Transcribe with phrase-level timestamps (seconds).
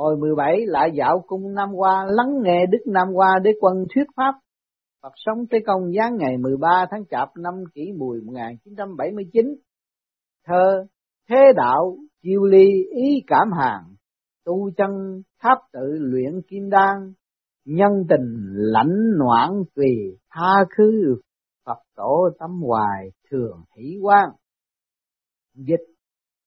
[0.00, 4.04] Hồi 17 lại dạo cung Nam Hoa lắng nghe Đức Nam Hoa để quân thuyết
[4.16, 4.34] pháp.
[5.02, 9.54] Phật sống tới Công giáng ngày 13 tháng Chạp năm kỷ mùi 1979.
[10.46, 10.86] Thơ
[11.28, 13.94] Thế đạo chiêu ly ý cảm hàng,
[14.44, 17.12] tu chân tháp tự luyện kim đan,
[17.64, 21.20] nhân tình lãnh noãn tùy tha khứ
[21.66, 24.30] Phật tổ tâm hoài thường hỷ quan.
[25.54, 25.84] Dịch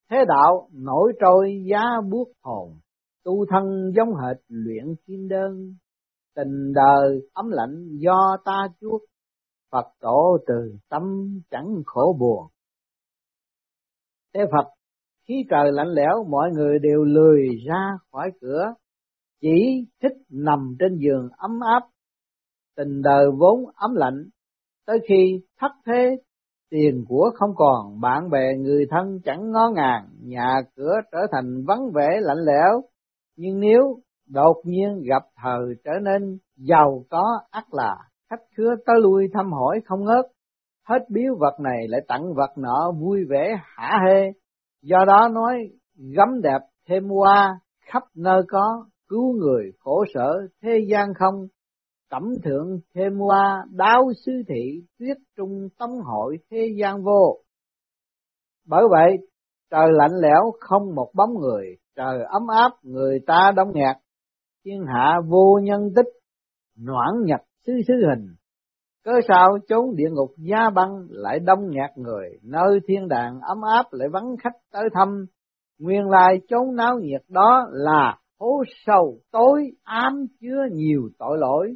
[0.09, 2.79] thế đạo nổi trôi giá buốt hồn,
[3.23, 5.75] tu thân giống hệt luyện kim đơn,
[6.35, 9.01] tình đời ấm lạnh do ta chuốc,
[9.71, 11.03] Phật tổ từ tâm
[11.51, 12.47] chẳng khổ buồn.
[14.33, 14.69] Thế Phật,
[15.27, 18.73] khi trời lạnh lẽo mọi người đều lười ra khỏi cửa,
[19.41, 21.87] chỉ thích nằm trên giường ấm áp.
[22.75, 24.29] Tình đời vốn ấm lạnh,
[24.85, 26.17] tới khi thất thế
[26.69, 31.63] tiền của không còn, bạn bè người thân chẳng ngó ngàng, nhà cửa trở thành
[31.67, 32.81] vắng vẻ lạnh lẽo.
[33.35, 37.95] Nhưng nếu đột nhiên gặp thời trở nên giàu có ắt là
[38.29, 40.25] khách khứa tới lui thăm hỏi không ngớt,
[40.87, 44.31] hết biếu vật này lại tặng vật nọ vui vẻ hả hê.
[44.81, 45.69] Do đó nói
[46.15, 51.47] gấm đẹp thêm hoa khắp nơi có, cứu người khổ sở thế gian không,
[52.13, 57.39] cẩm thượng thêm hoa đáo sư thị tuyết trung tống hội thế gian vô
[58.67, 59.17] bởi vậy
[59.71, 61.65] trời lạnh lẽo không một bóng người
[61.95, 63.95] trời ấm áp, người ta đông nghẹt
[64.65, 66.07] thiên hạ vô nhân tích,
[66.79, 68.35] noãn nhật xứ xứ hình.
[69.03, 72.29] Cớ sao chốn địa ngục gia băng lại đông nhạt người?
[72.43, 75.25] Nơi thiên đàng ấm áp lại vắng khách tới thăm.
[75.79, 81.75] Nguyên lai chốn náo nhiệt đó là hố sâu tối ám chứa nhiều tội lỗi.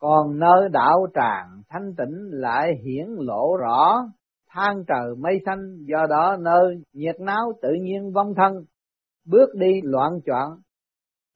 [0.00, 4.02] Còn nơi đạo tràng thanh tịnh lại hiển lộ rõ.
[4.50, 8.64] Than trời mây xanh, do đó nơi nhiệt náo tự nhiên vong thân
[9.24, 10.56] bước đi loạn choạng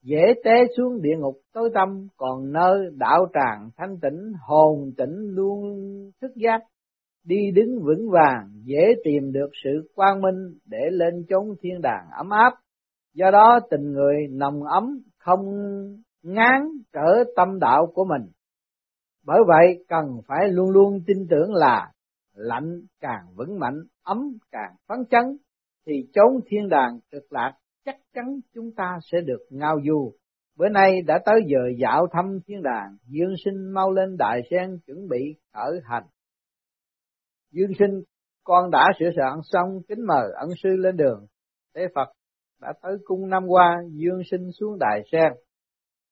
[0.07, 5.35] dễ té xuống địa ngục tối tâm còn nơi đạo tràng thanh tịnh hồn tịnh
[5.35, 5.61] luôn
[6.21, 6.61] thức giác.
[7.25, 12.07] Đi đứng vững vàng dễ tìm được sự quang minh để lên chốn thiên đàng
[12.17, 12.53] ấm áp.
[13.15, 15.41] Do đó tình người nồng ấm không
[16.23, 18.31] ngán trở tâm đạo của mình.
[19.25, 21.93] Bởi vậy cần phải luôn luôn tin tưởng là
[22.35, 24.19] lạnh càng vững mạnh, ấm
[24.51, 25.37] càng phấn chấn,
[25.87, 27.53] thì chốn thiên đàng cực lạc
[27.87, 30.13] chắc chắn chúng ta sẽ được ngao du.
[30.57, 34.79] Bữa nay đã tới giờ dạo thăm thiên đàng, Dương sinh mau lên đại sen
[34.87, 36.05] chuẩn bị khởi hành.
[37.53, 38.03] Dương sinh,
[38.45, 41.27] con đã sửa soạn xong, kính mời ẩn sư lên đường.
[41.75, 42.09] Tế Phật
[42.61, 45.33] đã tới cung năm qua, Dương sinh xuống đại sen.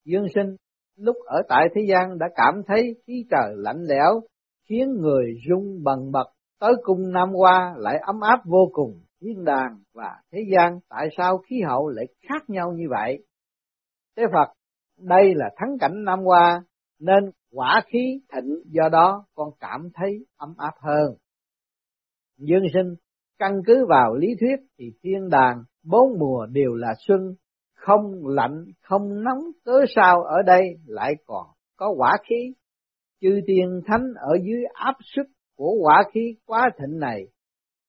[0.04, 0.56] Dương sinh
[0.96, 4.20] lúc ở tại thế gian đã cảm thấy khí trời lạnh lẽo,
[4.68, 6.26] khiến người rung bần bật,
[6.60, 11.08] tới cung năm qua lại ấm áp vô cùng, thiên đàng và thế gian tại
[11.16, 13.24] sao khí hậu lại khác nhau như vậy?
[14.16, 14.52] Thế Phật,
[14.98, 16.62] đây là thắng cảnh năm qua,
[16.98, 21.16] nên quả khí thịnh do đó con cảm thấy ấm áp hơn.
[22.38, 22.94] Dương sinh,
[23.38, 27.34] căn cứ vào lý thuyết thì thiên đàng bốn mùa đều là xuân,
[27.74, 31.46] không lạnh, không nóng, cớ sao ở đây lại còn
[31.76, 32.54] có quả khí.
[33.20, 35.26] Chư tiên thánh ở dưới áp sức
[35.56, 37.20] của quả khí quá thịnh này,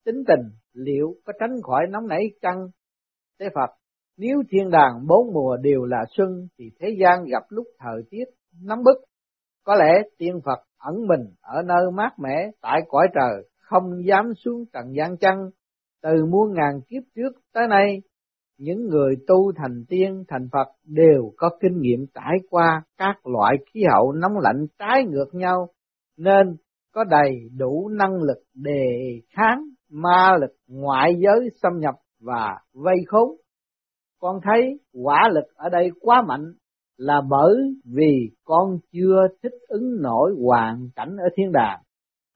[0.04, 2.68] tính tình liệu có tránh khỏi nóng nảy chăng?
[3.40, 3.70] Thế Phật,
[4.16, 8.24] nếu thiên đàng bốn mùa đều là xuân thì thế gian gặp lúc thời tiết
[8.62, 9.04] nóng bức.
[9.64, 14.32] Có lẽ tiên Phật ẩn mình ở nơi mát mẻ tại cõi trời, không dám
[14.44, 15.50] xuống trần gian chăng.
[16.02, 18.02] Từ muôn ngàn kiếp trước tới nay,
[18.58, 23.56] những người tu thành tiên thành Phật đều có kinh nghiệm trải qua các loại
[23.72, 25.68] khí hậu nóng lạnh trái ngược nhau
[26.16, 26.56] nên
[26.92, 32.96] có đầy đủ năng lực đề kháng ma lực ngoại giới xâm nhập và vây
[33.06, 33.28] khốn.
[34.20, 36.52] Con thấy quả lực ở đây quá mạnh
[36.96, 41.82] là bởi vì con chưa thích ứng nổi hoàn cảnh ở thiên đàng.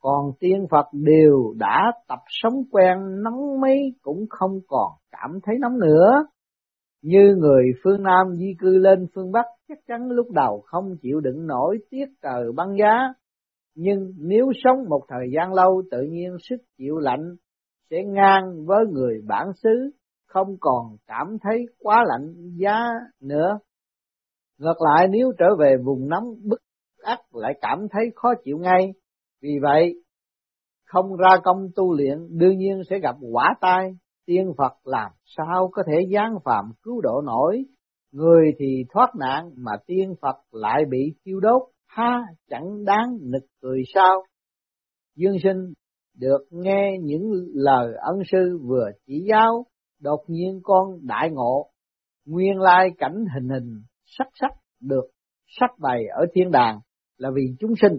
[0.01, 5.55] Còn tiên Phật đều đã tập sống quen nóng mấy cũng không còn cảm thấy
[5.61, 6.11] nóng nữa.
[7.03, 11.21] Như người phương Nam di cư lên phương Bắc chắc chắn lúc đầu không chịu
[11.21, 13.13] đựng nổi tiết trời băng giá,
[13.75, 17.37] nhưng nếu sống một thời gian lâu tự nhiên sức chịu lạnh
[17.91, 19.91] sẽ ngang với người bản xứ,
[20.27, 22.79] không còn cảm thấy quá lạnh giá
[23.21, 23.59] nữa.
[24.59, 26.61] Ngược lại nếu trở về vùng nóng bức
[27.03, 28.93] ắt lại cảm thấy khó chịu ngay,
[29.43, 29.95] vì vậy
[30.85, 33.91] không ra công tu luyện đương nhiên sẽ gặp quả tai.
[34.27, 37.65] Tiên Phật làm sao có thể giáng phạm cứu độ nổi,
[38.13, 43.43] người thì thoát nạn mà tiên Phật lại bị thiêu đốt, ha chẳng đáng nực
[43.63, 44.23] cười sao.
[45.17, 45.73] Dương sinh
[46.17, 47.23] được nghe những
[47.55, 49.67] lời ân sư vừa chỉ giáo,
[50.01, 51.71] đột nhiên con đại ngộ,
[52.27, 54.51] nguyên lai cảnh hình hình sắc sắc
[54.81, 55.05] được
[55.47, 56.81] sắc bày ở thiên đàng
[57.17, 57.99] là vì chúng sinh.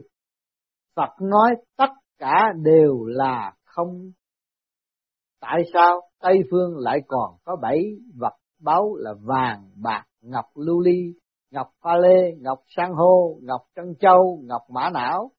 [0.96, 4.12] Phật nói tất cả đều là không.
[5.40, 7.84] Tại sao Tây Phương lại còn có bảy
[8.16, 11.14] vật báu là vàng, bạc, ngọc lưu ly,
[11.52, 15.32] ngọc pha lê, ngọc san hô, ngọc trân châu, ngọc mã não.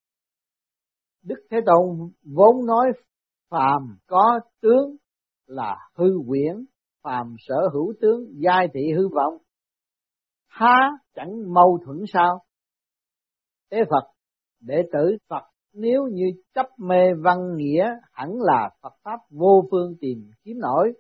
[1.23, 2.87] Đức Thế Tôn vốn nói
[3.51, 4.97] phàm có tướng
[5.47, 6.65] là hư quyển,
[7.03, 9.39] phàm sở hữu tướng giai thị hư vọng.
[10.47, 12.45] Há chẳng mâu thuẫn sao?
[13.71, 14.11] Thế Phật,
[14.61, 15.43] đệ tử Phật
[15.73, 16.25] nếu như
[16.55, 20.93] chấp mê văn nghĩa hẳn là Phật Pháp vô phương tìm kiếm nổi.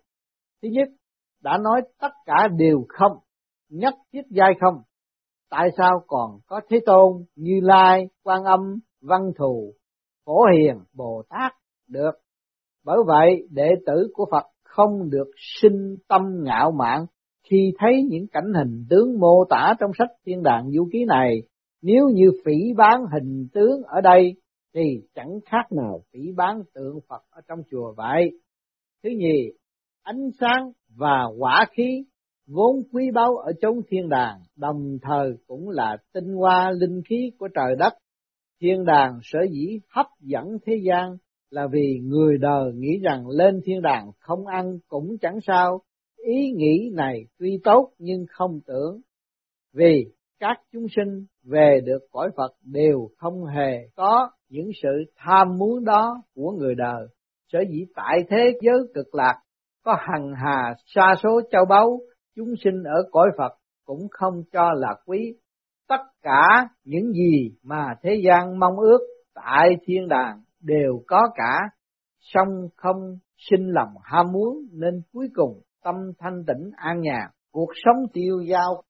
[0.62, 0.88] Thứ nhất,
[1.40, 3.12] đã nói tất cả đều không,
[3.68, 4.82] nhất thiết giai không.
[5.52, 8.60] Tại sao còn có Thế Tôn, Như Lai, Quan Âm,
[9.00, 9.74] Văn Thù,
[10.26, 11.52] Phổ Hiền, Bồ Tát
[11.88, 12.10] được?
[12.84, 17.06] Bởi vậy, đệ tử của Phật không được sinh tâm ngạo mạn
[17.50, 21.36] khi thấy những cảnh hình tướng mô tả trong sách thiên đàng vũ ký này.
[21.82, 24.34] Nếu như phỉ bán hình tướng ở đây
[24.74, 24.82] thì
[25.14, 28.30] chẳng khác nào phỉ bán tượng Phật ở trong chùa vậy.
[29.02, 29.52] Thứ nhì,
[30.02, 32.04] ánh sáng và quả khí
[32.46, 37.32] vốn quý báu ở chốn thiên đàng, đồng thời cũng là tinh hoa linh khí
[37.38, 37.92] của trời đất.
[38.60, 41.16] Thiên đàng sở dĩ hấp dẫn thế gian
[41.50, 45.80] là vì người đời nghĩ rằng lên thiên đàng không ăn cũng chẳng sao.
[46.16, 49.00] Ý nghĩ này tuy tốt nhưng không tưởng.
[49.74, 50.06] Vì
[50.40, 55.84] các chúng sinh về được cõi Phật đều không hề có những sự tham muốn
[55.84, 57.06] đó của người đời.
[57.52, 59.38] Sở dĩ tại thế giới cực lạc
[59.84, 62.00] có hằng hà sa số châu báu,
[62.36, 63.52] chúng sinh ở cõi Phật
[63.84, 65.34] cũng không cho là quý.
[65.88, 68.98] Tất cả những gì mà thế gian mong ước
[69.34, 71.58] tại thiên đàng đều có cả,
[72.20, 77.68] song không sinh lòng ham muốn nên cuối cùng tâm thanh tịnh an nhàn, cuộc
[77.84, 78.82] sống tiêu dao.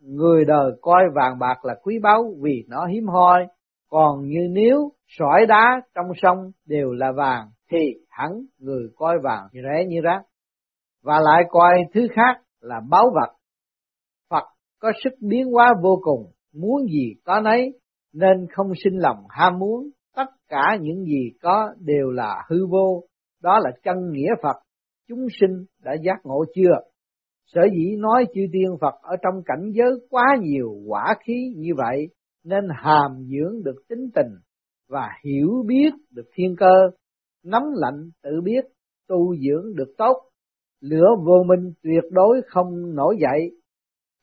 [0.00, 3.46] Người đời coi vàng bạc là quý báu vì nó hiếm hoi,
[3.88, 7.78] còn như nếu sỏi đá trong sông đều là vàng thì
[8.08, 10.22] hẳn người coi vàng rẻ như rác.
[11.02, 13.34] Và lại coi thứ khác là báu vật.
[14.30, 14.44] Phật
[14.78, 17.72] có sức biến hóa vô cùng, muốn gì có nấy,
[18.12, 23.04] nên không sinh lòng ham muốn, tất cả những gì có đều là hư vô,
[23.42, 24.56] đó là chân nghĩa Phật,
[25.08, 26.90] chúng sinh đã giác ngộ chưa?
[27.46, 31.70] Sở dĩ nói chư tiên Phật ở trong cảnh giới quá nhiều quả khí như
[31.76, 32.08] vậy,
[32.44, 34.34] nên hàm dưỡng được tính tình
[34.88, 36.74] và hiểu biết được thiên cơ,
[37.44, 38.64] nắm lạnh tự biết,
[39.08, 40.16] tu dưỡng được tốt,
[40.80, 43.50] lửa vô minh tuyệt đối không nổi dậy.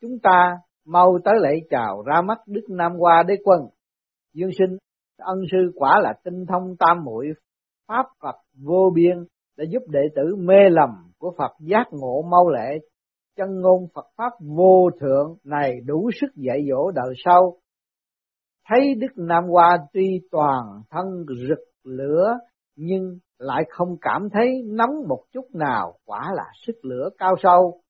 [0.01, 3.59] Chúng ta mau tới lễ chào ra mắt Đức Nam Hoa Đế Quân.
[4.33, 4.77] Dương sinh,
[5.17, 7.27] ân sư quả là tinh thông tam muội
[7.87, 9.25] pháp Phật vô biên,
[9.57, 12.79] đã giúp đệ tử mê lầm của Phật giác ngộ mau lệ
[13.35, 17.57] chân ngôn Phật pháp vô thượng này đủ sức dạy dỗ đời sau
[18.69, 21.05] thấy Đức Nam Hoa tuy toàn thân
[21.47, 22.33] rực lửa
[22.75, 27.81] nhưng lại không cảm thấy nóng một chút nào, quả là sức lửa cao sâu.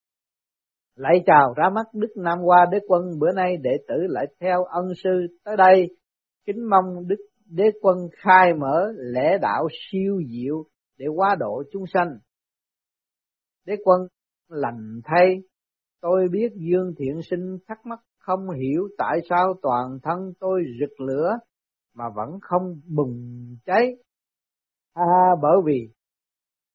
[0.95, 4.63] Lại chào ra mắt Đức Nam Hoa Đế Quân bữa nay đệ tử lại theo
[4.63, 5.09] ân sư
[5.43, 5.97] tới đây,
[6.45, 10.63] kính mong Đức Đế Quân khai mở lễ đạo siêu diệu
[10.97, 12.17] để hóa độ chúng sanh.
[13.65, 14.01] Đế Quân
[14.49, 15.35] lành thay,
[16.01, 20.99] tôi biết Dương Thiện Sinh thắc mắc không hiểu tại sao toàn thân tôi rực
[20.99, 21.31] lửa
[21.93, 23.17] mà vẫn không bùng
[23.65, 23.95] cháy.
[24.95, 25.89] À, bởi vì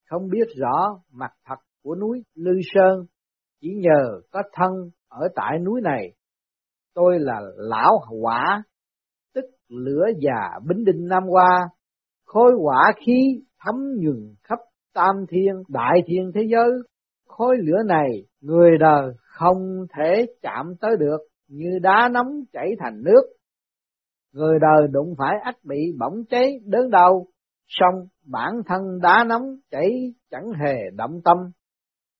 [0.09, 3.05] không biết rõ mặt thật của núi Lư Sơn,
[3.61, 4.71] chỉ nhờ có thân
[5.07, 6.13] ở tại núi này.
[6.93, 8.63] Tôi là lão quả,
[9.33, 11.69] tức lửa già bính đinh Nam qua
[12.25, 14.59] khối quả khí thấm nhuần khắp
[14.93, 16.71] tam thiên, đại thiên thế giới.
[17.27, 18.09] Khối lửa này
[18.41, 23.21] người đời không thể chạm tới được như đá nóng chảy thành nước.
[24.33, 27.27] Người đời đụng phải ách bị bỏng cháy đớn đau,
[27.71, 31.37] xong bản thân đá nóng chảy chẳng hề động tâm.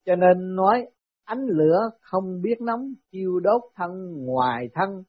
[0.05, 0.85] Cho nên nói
[1.23, 3.91] ánh lửa không biết nóng chiêu đốt thân
[4.25, 5.03] ngoài thân,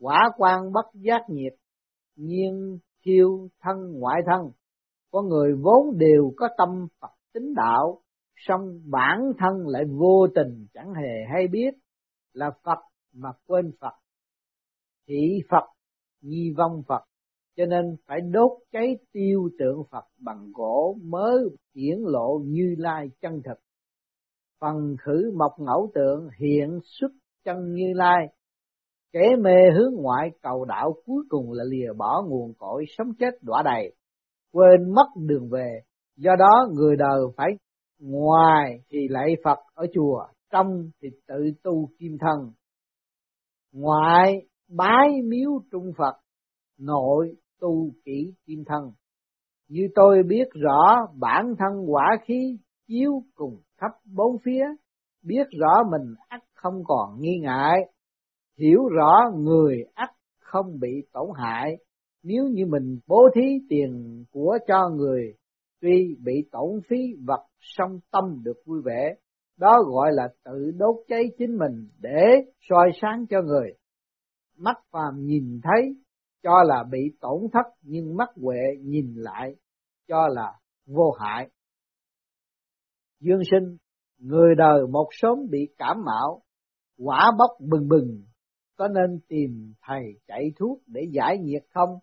[0.00, 1.52] quả quan bất giác nhiệt,
[2.16, 4.50] nhiên chiêu thân ngoại thân.
[5.10, 8.02] Có người vốn đều có tâm Phật tính đạo,
[8.36, 11.74] song bản thân lại vô tình chẳng hề hay biết
[12.32, 12.78] là Phật
[13.12, 13.94] mà quên Phật.
[15.08, 15.66] Thị Phật,
[16.20, 17.04] nhi vong Phật,
[17.56, 21.38] cho nên phải đốt cháy tiêu tượng Phật bằng gỗ mới
[21.74, 23.58] hiển lộ như lai chân thực.
[24.60, 27.12] Phần khử mộc ngẫu tượng hiện xuất
[27.44, 28.26] chân như lai,
[29.12, 33.42] kẻ mê hướng ngoại cầu đạo cuối cùng là lìa bỏ nguồn cội sống chết
[33.42, 33.94] đọa đầy,
[34.52, 35.80] quên mất đường về.
[36.16, 37.48] Do đó người đời phải
[37.98, 42.52] ngoài thì lạy Phật ở chùa, trong thì tự tu kim thân
[43.72, 46.14] ngoại bái miếu trung Phật
[46.78, 48.92] nội tu kỹ kim thân.
[49.68, 54.64] Như tôi biết rõ, bản thân quả khí chiếu cùng khắp bốn phía,
[55.22, 57.80] biết rõ mình ắt không còn nghi ngại,
[58.58, 61.76] hiểu rõ người ắt không bị tổn hại.
[62.22, 65.34] Nếu như mình bố thí tiền của cho người,
[65.80, 69.14] tuy bị tổn phí vật song tâm được vui vẻ,
[69.58, 72.26] đó gọi là tự đốt cháy chính mình để
[72.68, 73.72] soi sáng cho người.
[74.58, 75.94] Mắt phàm nhìn thấy
[76.42, 79.54] cho là bị tổn thất nhưng mắt huệ nhìn lại,
[80.08, 80.52] cho là
[80.86, 81.50] vô hại.
[83.20, 83.76] Dương sinh,
[84.18, 86.42] người đời một sớm bị cảm mạo,
[86.98, 88.22] quả bốc bừng bừng,
[88.76, 91.98] có nên tìm thầy chạy thuốc để giải nhiệt không?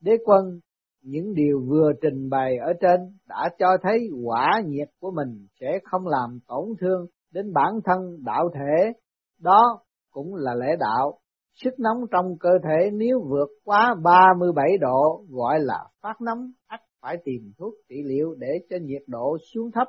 [0.00, 0.60] Đế quân,
[1.02, 5.78] những điều vừa trình bày ở trên đã cho thấy quả nhiệt của mình sẽ
[5.84, 8.92] không làm tổn thương đến bản thân đạo thể.
[9.38, 11.18] Đó cũng là lẽ đạo
[11.54, 16.80] sức nóng trong cơ thể nếu vượt quá 37 độ, gọi là phát nóng, ắt
[17.00, 19.88] phải tìm thuốc trị liệu để cho nhiệt độ xuống thấp,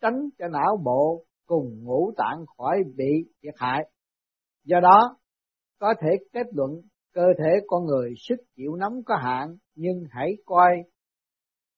[0.00, 3.90] tránh cho não bộ cùng ngũ tạng khỏi bị thiệt hại.
[4.64, 5.16] Do đó,
[5.78, 6.70] có thể kết luận
[7.14, 10.70] cơ thể con người sức chịu nóng có hạn, nhưng hãy coi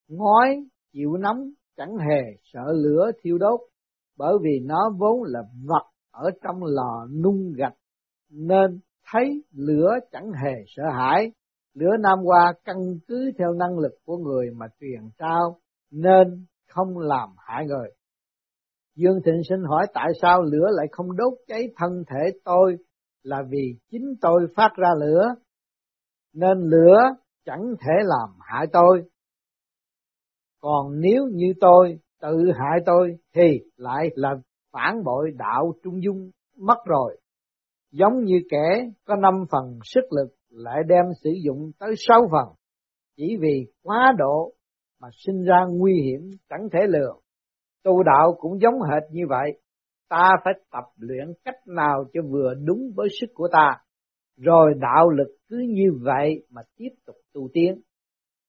[0.08, 3.60] ngói chịu nóng chẳng hề sợ lửa thiêu đốt,
[4.18, 7.74] bởi vì nó vốn là vật ở trong lò nung gạch,
[8.30, 8.80] nên
[9.10, 11.32] thấy lửa chẳng hề sợ hãi.
[11.74, 12.76] Lửa nam hoa căn
[13.08, 15.58] cứ theo năng lực của người mà truyền trao,
[15.90, 17.88] nên không làm hại người.
[18.96, 22.76] Dương thịnh sinh hỏi tại sao lửa lại không đốt cháy thân thể tôi
[23.22, 25.34] là vì chính tôi phát ra lửa,
[26.34, 27.00] nên lửa
[27.44, 29.02] chẳng thể làm hại tôi.
[30.60, 34.34] Còn nếu như tôi tự hại tôi thì lại là
[34.72, 37.20] phản bội đạo trung dung mất rồi
[37.94, 42.54] giống như kẻ có năm phần sức lực lại đem sử dụng tới sáu phần.
[43.16, 44.52] Chỉ vì quá độ
[45.00, 47.20] mà sinh ra nguy hiểm chẳng thể lường
[47.84, 49.60] tu đạo cũng giống hệt như vậy.
[50.08, 53.76] Ta phải tập luyện cách nào cho vừa đúng với sức của ta.
[54.36, 57.80] Rồi đạo lực cứ như vậy mà tiếp tục tu tiến.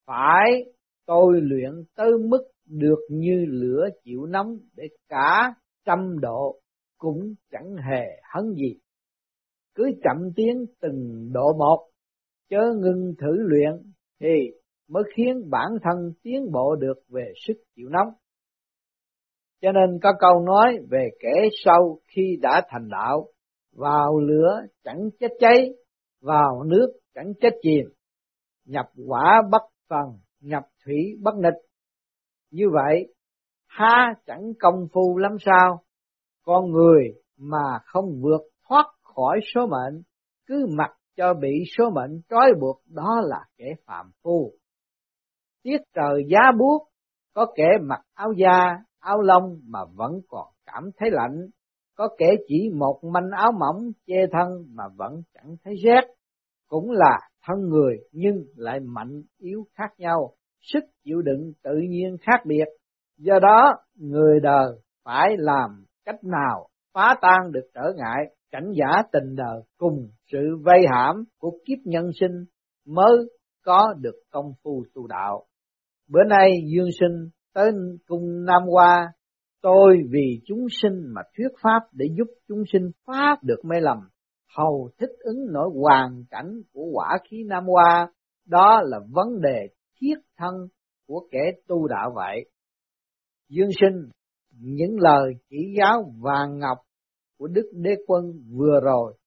[0.06, 0.66] Phải,
[1.06, 5.54] tôi luyện tới mức được như lửa chịu nóng để cả
[5.86, 6.60] trăm độ
[6.98, 8.80] cũng chẳng hề hấn gì
[9.76, 11.88] cứ chậm tiến từng độ một
[12.50, 13.72] chớ ngừng thử luyện
[14.20, 14.52] thì
[14.90, 18.14] mới khiến bản thân tiến bộ được về sức chịu nóng
[19.66, 23.28] cho nên có câu nói về kẻ sau khi đã thành đạo,
[23.76, 25.70] vào lửa chẳng chết cháy,
[26.22, 27.86] vào nước chẳng chết chìm,
[28.66, 31.62] nhập quả bất phần, nhập thủy bất nghịch.
[32.52, 33.14] Như vậy,
[33.68, 35.84] ha chẳng công phu lắm sao,
[36.44, 40.02] con người mà không vượt thoát khỏi số mệnh,
[40.48, 44.52] cứ mặc cho bị số mệnh trói buộc đó là kẻ phạm phu.
[45.64, 46.88] Tiết trời giá buốt,
[47.34, 51.48] có kẻ mặc áo da, áo lông mà vẫn còn cảm thấy lạnh,
[51.96, 56.02] có kẻ chỉ một manh áo mỏng che thân mà vẫn chẳng thấy rét,
[56.68, 62.18] cũng là thân người nhưng lại mạnh yếu khác nhau, sức chịu đựng tự nhiên
[62.22, 62.66] khác biệt.
[63.18, 64.72] Do đó, người đời
[65.04, 70.40] phải làm cách nào phá tan được trở ngại, cảnh giả tình đời cùng sự
[70.64, 72.46] vây hãm của kiếp nhân sinh
[72.86, 73.18] mới
[73.64, 75.46] có được công phu tu đạo.
[76.10, 77.72] Bữa nay Dương Sinh tới
[78.08, 79.14] cung Nam Hoa,
[79.62, 83.98] tôi vì chúng sinh mà thuyết pháp để giúp chúng sinh phát được mê lầm,
[84.58, 88.12] hầu thích ứng nỗi hoàn cảnh của quả khí Nam Hoa,
[88.46, 89.68] đó là vấn đề
[90.02, 90.54] thiết thân
[91.08, 92.50] của kẻ tu đạo vậy.
[93.50, 94.10] Dương sinh,
[94.52, 96.78] những lời chỉ giáo vàng ngọc
[97.38, 98.24] của Đức Đế Quân
[98.58, 99.18] vừa rồi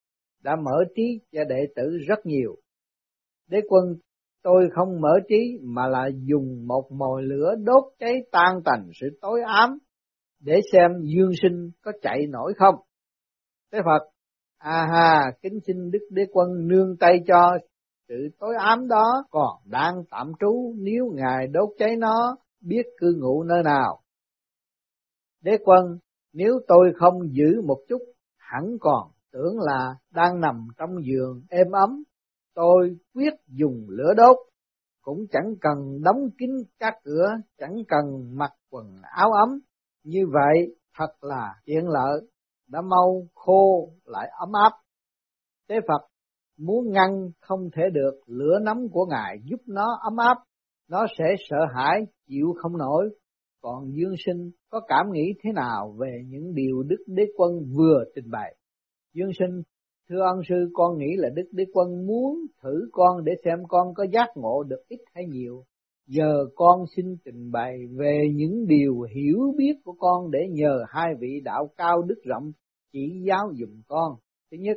[0.42, 2.56] đã mở trí cho đệ tử rất nhiều.
[3.48, 3.84] Đế Quân
[4.42, 9.06] tôi không mở trí mà là dùng một mồi lửa đốt cháy tan tành sự
[9.20, 9.78] tối ám
[10.40, 12.74] để xem dương sinh có chạy nổi không.
[13.72, 14.08] Thế Phật,
[14.58, 17.58] à ha, kính xin Đức Đế Quân nương tay cho
[18.08, 23.06] sự tối ám đó còn đang tạm trú nếu Ngài đốt cháy nó biết cư
[23.20, 24.00] ngụ nơi nào.
[25.40, 25.98] Đế Quân,
[26.32, 28.02] nếu tôi không giữ một chút
[28.36, 32.02] hẳn còn tưởng là đang nằm trong giường êm ấm
[32.58, 34.36] tôi quyết dùng lửa đốt,
[35.02, 38.04] cũng chẳng cần đóng kín các cửa, chẳng cần
[38.34, 39.48] mặc quần áo ấm.
[40.04, 42.20] Như vậy thật là tiện lợi,
[42.68, 44.72] đã mau khô lại ấm áp.
[45.68, 46.08] Tế Phật
[46.58, 50.36] muốn ngăn không thể được lửa nóng của Ngài giúp nó ấm áp,
[50.88, 53.10] nó sẽ sợ hãi, chịu không nổi,
[53.60, 58.04] còn Dương Sinh có cảm nghĩ thế nào về những điều Đức Đế Quân vừa
[58.14, 58.56] trình bày?
[59.14, 59.62] Dương Sinh,
[60.08, 63.94] thưa ân sư con nghĩ là Đức Đế Quân muốn thử con để xem con
[63.94, 65.64] có giác ngộ được ít hay nhiều.
[66.06, 71.06] Giờ con xin trình bày về những điều hiểu biết của con để nhờ hai
[71.20, 72.52] vị đạo cao đức rộng
[72.92, 74.12] chỉ giáo dùm con.
[74.50, 74.76] Thứ nhất,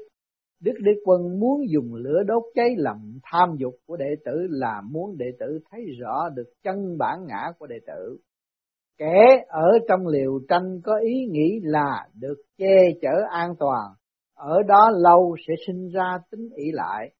[0.61, 4.81] Đức Đế Quân muốn dùng lửa đốt cháy lòng tham dục của đệ tử là
[4.91, 8.17] muốn đệ tử thấy rõ được chân bản ngã của đệ tử.
[9.01, 13.89] Kẻ ở trong liều tranh có ý nghĩ là được che chở an toàn,
[14.35, 17.11] ở đó lâu sẽ sinh ra tính ỷ lại,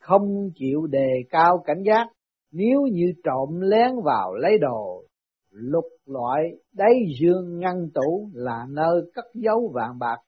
[0.00, 2.06] không chịu đề cao cảnh giác,
[2.52, 5.04] nếu như trộm lén vào lấy đồ,
[5.50, 10.18] lục loại đáy dương ngăn tủ là nơi cất giấu vàng bạc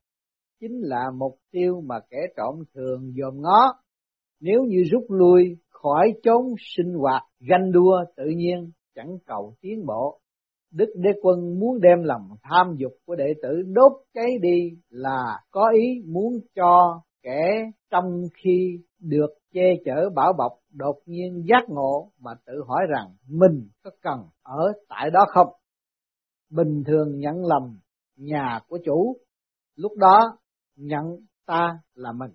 [0.59, 3.73] chính là mục tiêu mà kẻ trộm thường dòm ngó.
[4.41, 9.85] Nếu như rút lui khỏi chốn sinh hoạt ganh đua tự nhiên chẳng cầu tiến
[9.85, 10.19] bộ.
[10.71, 15.39] Đức Đế Quân muốn đem lòng tham dục của đệ tử đốt cháy đi là
[15.51, 21.69] có ý muốn cho kẻ trong khi được che chở bảo bọc đột nhiên giác
[21.69, 25.47] ngộ mà tự hỏi rằng mình có cần ở tại đó không?
[26.49, 27.79] Bình thường nhận lầm
[28.15, 29.17] nhà của chủ,
[29.75, 30.37] lúc đó
[30.75, 31.05] nhận
[31.45, 32.31] ta là mình.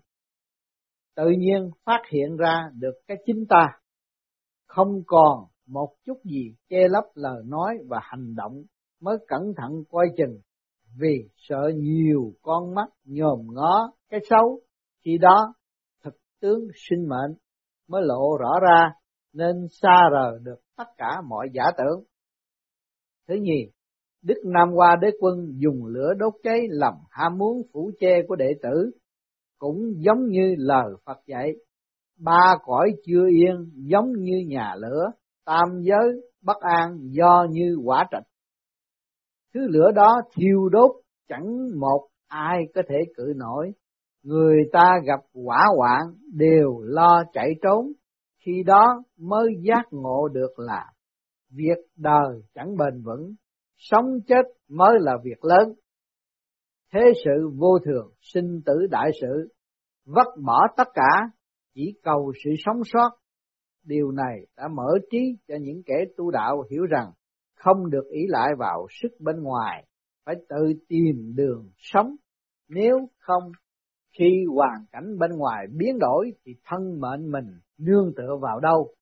[1.17, 3.67] Tự nhiên phát hiện ra được cái chính ta,
[4.67, 8.63] không còn một chút gì che lấp lời nói và hành động
[9.01, 10.39] mới cẩn thận coi chừng
[10.99, 14.61] vì sợ nhiều con mắt nhòm ngó cái xấu
[15.05, 15.55] khi đó
[16.05, 17.35] thực tướng sinh mệnh
[17.89, 18.91] mới lộ rõ ra
[19.33, 22.05] nên xa rời được tất cả mọi giả tưởng.
[23.29, 23.71] Thứ nhì,
[24.23, 28.37] Đức Nam Hoa Đế Quân dùng lửa đốt cháy lòng ham muốn phủ che của
[28.37, 28.91] đệ tử,
[29.59, 31.53] cũng giống như lời Phật dạy.
[32.19, 35.05] Ba cõi chưa yên giống như nhà lửa,
[35.45, 38.23] tam giới bất an do như quả trạch.
[39.55, 40.91] Thứ lửa đó thiêu đốt
[41.29, 41.45] chẳng
[41.81, 43.73] một ai có thể cự nổi.
[44.23, 46.01] Người ta gặp quả hoạn
[46.33, 47.93] đều lo chạy trốn,
[48.47, 50.93] khi đó mới giác ngộ được là
[51.51, 53.35] việc đời chẳng bền vững
[53.77, 55.73] sống chết mới là việc lớn.
[56.93, 59.49] Thế sự vô thường, sinh tử đại sự,
[60.07, 61.29] vất bỏ tất cả,
[61.75, 63.11] chỉ cầu sự sống sót.
[63.85, 67.11] Điều này đã mở trí cho những kẻ tu đạo hiểu rằng
[67.57, 69.87] không được ý lại vào sức bên ngoài,
[70.25, 72.17] phải tự tìm đường sống.
[72.69, 73.53] Nếu không,
[74.19, 78.95] khi hoàn cảnh bên ngoài biến đổi thì thân mệnh mình nương tựa vào đâu.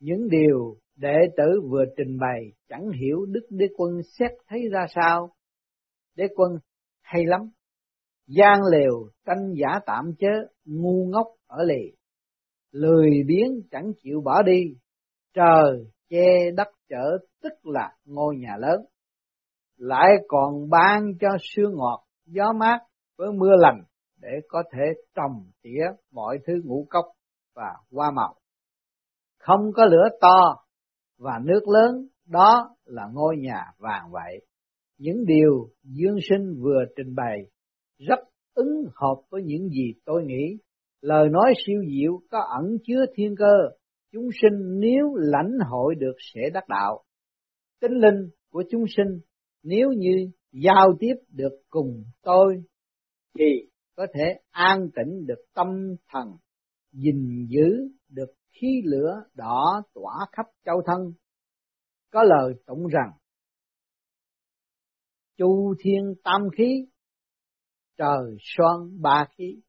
[0.00, 4.86] Những điều Đệ tử vừa trình bày chẳng hiểu Đức Đế Quân xét thấy ra
[4.94, 5.30] sao.
[6.14, 6.52] Đế Quân
[7.00, 7.40] hay lắm.
[8.26, 10.28] gian lều tranh giả tạm chớ,
[10.64, 11.95] ngu ngốc ở lì.
[12.76, 14.60] Lười biếng chẳng chịu bỏ đi.
[15.34, 18.80] Trời che đất trở tức là ngôi nhà lớn.
[19.76, 22.78] Lại còn ban cho sương ngọt, gió mát
[23.18, 23.82] với mưa lành
[24.20, 24.82] để có thể
[25.14, 27.04] trồng tỉa mọi thứ ngũ cốc
[27.54, 28.34] và hoa màu.
[29.38, 30.56] Không có lửa to
[31.18, 34.46] và nước lớn đó là ngôi nhà vàng vậy.
[34.98, 37.38] Những điều Dương Sinh vừa trình bày
[37.98, 38.18] rất
[38.54, 40.56] ứng hợp với những gì tôi nghĩ.
[41.00, 43.76] Lời nói siêu diệu có ẩn chứa thiên cơ,
[44.12, 47.04] chúng sinh nếu lãnh hội được sẽ đắc đạo.
[47.80, 49.20] Tính linh của chúng sinh
[49.62, 52.62] nếu như giao tiếp được cùng tôi
[53.38, 53.44] thì
[53.96, 55.66] có thể an tĩnh được tâm
[56.08, 56.28] thần,
[56.92, 61.12] gìn giữ được khí lửa đỏ tỏa khắp châu thân.
[62.10, 63.10] Có lời tụng rằng,
[65.36, 66.86] chu thiên tam khí,
[67.98, 69.60] trời xoan ba khí,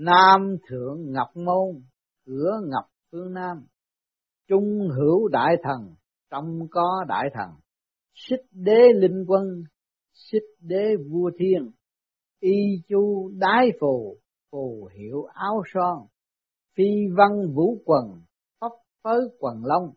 [0.00, 1.82] nam thượng ngọc môn,
[2.26, 3.66] cửa ngọc phương nam,
[4.48, 5.94] trung hữu đại thần,
[6.30, 7.48] trong có đại thần,
[8.14, 9.64] xích đế linh quân,
[10.12, 11.70] xích đế vua thiên,
[12.40, 14.16] y chu đái phù,
[14.50, 16.06] phù hiệu áo son,
[16.76, 16.84] phi
[17.16, 18.22] văn vũ quần,
[18.60, 18.72] pháp
[19.04, 19.92] phới quần long,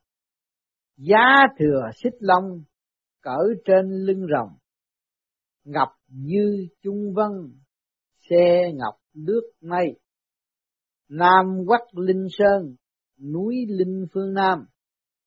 [0.98, 2.64] giá thừa xích long,
[3.22, 4.58] cỡ trên lưng rồng,
[5.64, 7.32] ngọc như trung vân,
[8.30, 10.00] xe ngọc nước mây,
[11.10, 12.76] nam quắc linh sơn,
[13.34, 14.66] núi linh phương nam,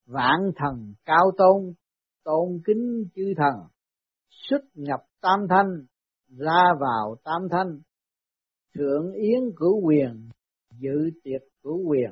[0.07, 1.75] vạn thần cao tôn,
[2.25, 3.69] tôn kính chư thần,
[4.29, 5.87] xuất nhập tam thanh,
[6.29, 7.81] ra vào tam thanh,
[8.75, 10.29] thượng yến cửu quyền,
[10.71, 12.11] dự tiệc cửu quyền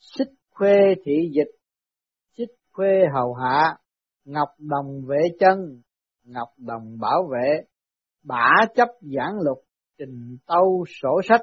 [0.00, 1.50] xích khuê thị dịch
[2.36, 3.76] xích khuê hầu hạ
[4.24, 5.82] ngọc đồng vệ chân
[6.24, 7.62] ngọc đồng bảo vệ
[8.22, 9.64] bả chấp giảng lục
[10.00, 11.40] trình tâu sổ sách,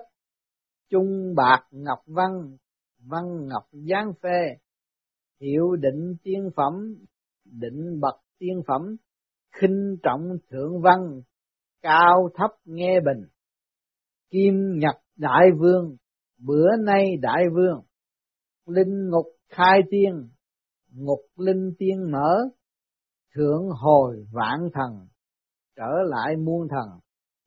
[0.90, 2.58] trung bạc ngọc văn
[3.06, 4.58] văn ngọc giáng phê,
[5.42, 6.74] hiệu định tiên phẩm,
[7.46, 8.96] định bậc tiên phẩm,
[9.52, 11.22] khinh trọng thượng văn,
[11.82, 13.28] cao thấp nghe bình,
[14.30, 15.96] kim nhật đại vương,
[16.38, 17.82] bữa nay đại vương,
[18.66, 20.30] linh ngục khai tiên,
[20.92, 22.38] ngục linh tiên mở,
[23.36, 25.08] thượng hồi vạn thần,
[25.76, 27.00] trở lại muôn thần,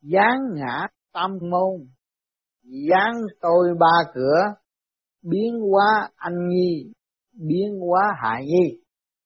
[0.02, 1.88] giáng ngã tam môn
[2.62, 4.38] giáng tôi ba cửa,
[5.22, 6.92] biến hóa anh nhi,
[7.32, 8.80] biến hóa hại nhi.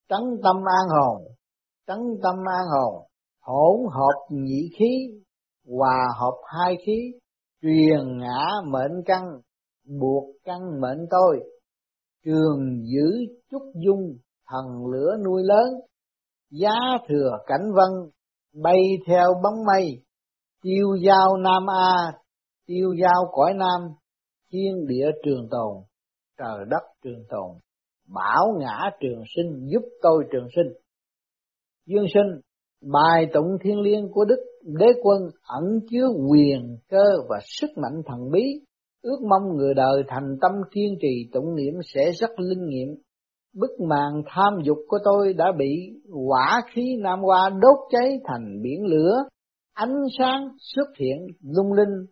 [0.09, 1.23] Trấn tâm an hồn,
[1.87, 3.07] trấn tâm an hồn,
[3.41, 5.23] hỗn hợp nhị khí,
[5.69, 7.13] hòa hợp hai khí,
[7.63, 9.23] truyền ngã mệnh căn,
[10.01, 11.41] buộc căn mệnh tôi.
[12.25, 15.69] Trường giữ trúc dung, thần lửa nuôi lớn,
[16.51, 16.75] giá
[17.09, 18.11] thừa cảnh vân,
[18.63, 20.04] bay theo bóng mây
[20.65, 22.13] tiêu giao nam a,
[22.67, 23.81] tiêu giao cõi nam,
[24.53, 25.77] thiên địa trường tồn,
[26.39, 27.59] trời đất trường tồn
[28.09, 30.73] bảo ngã trường sinh, giúp tôi trường sinh.
[31.87, 32.41] Dương sinh,
[32.93, 38.03] bài tụng thiên liêng của đức đế quân ẩn chứa quyền, cơ và sức mạnh
[38.07, 38.43] thần bí.
[39.03, 42.89] Ước mong người đời thành tâm kiên trì, tụng niệm sẽ rất linh nghiệm.
[43.55, 45.91] Bức màn tham dục của tôi đã bị
[46.29, 49.25] quả khí nam hoa đốt cháy thành biển lửa
[49.75, 52.07] ánh sáng xuất hiện lung linh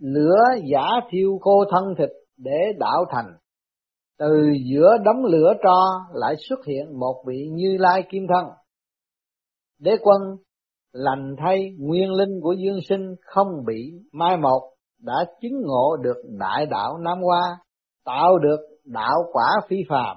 [0.00, 3.36] lửa giả thiêu cô thân thịt để đạo thành
[4.18, 5.80] từ giữa đống lửa tro
[6.14, 8.44] lại xuất hiện một vị như lai kim thân
[9.78, 10.20] đế quân
[10.92, 14.70] lành thay nguyên linh của dương sinh không bị mai một
[15.02, 17.58] đã chứng ngộ được đại đạo Nam Hoa,
[18.04, 20.16] tạo được đạo quả phi phàm.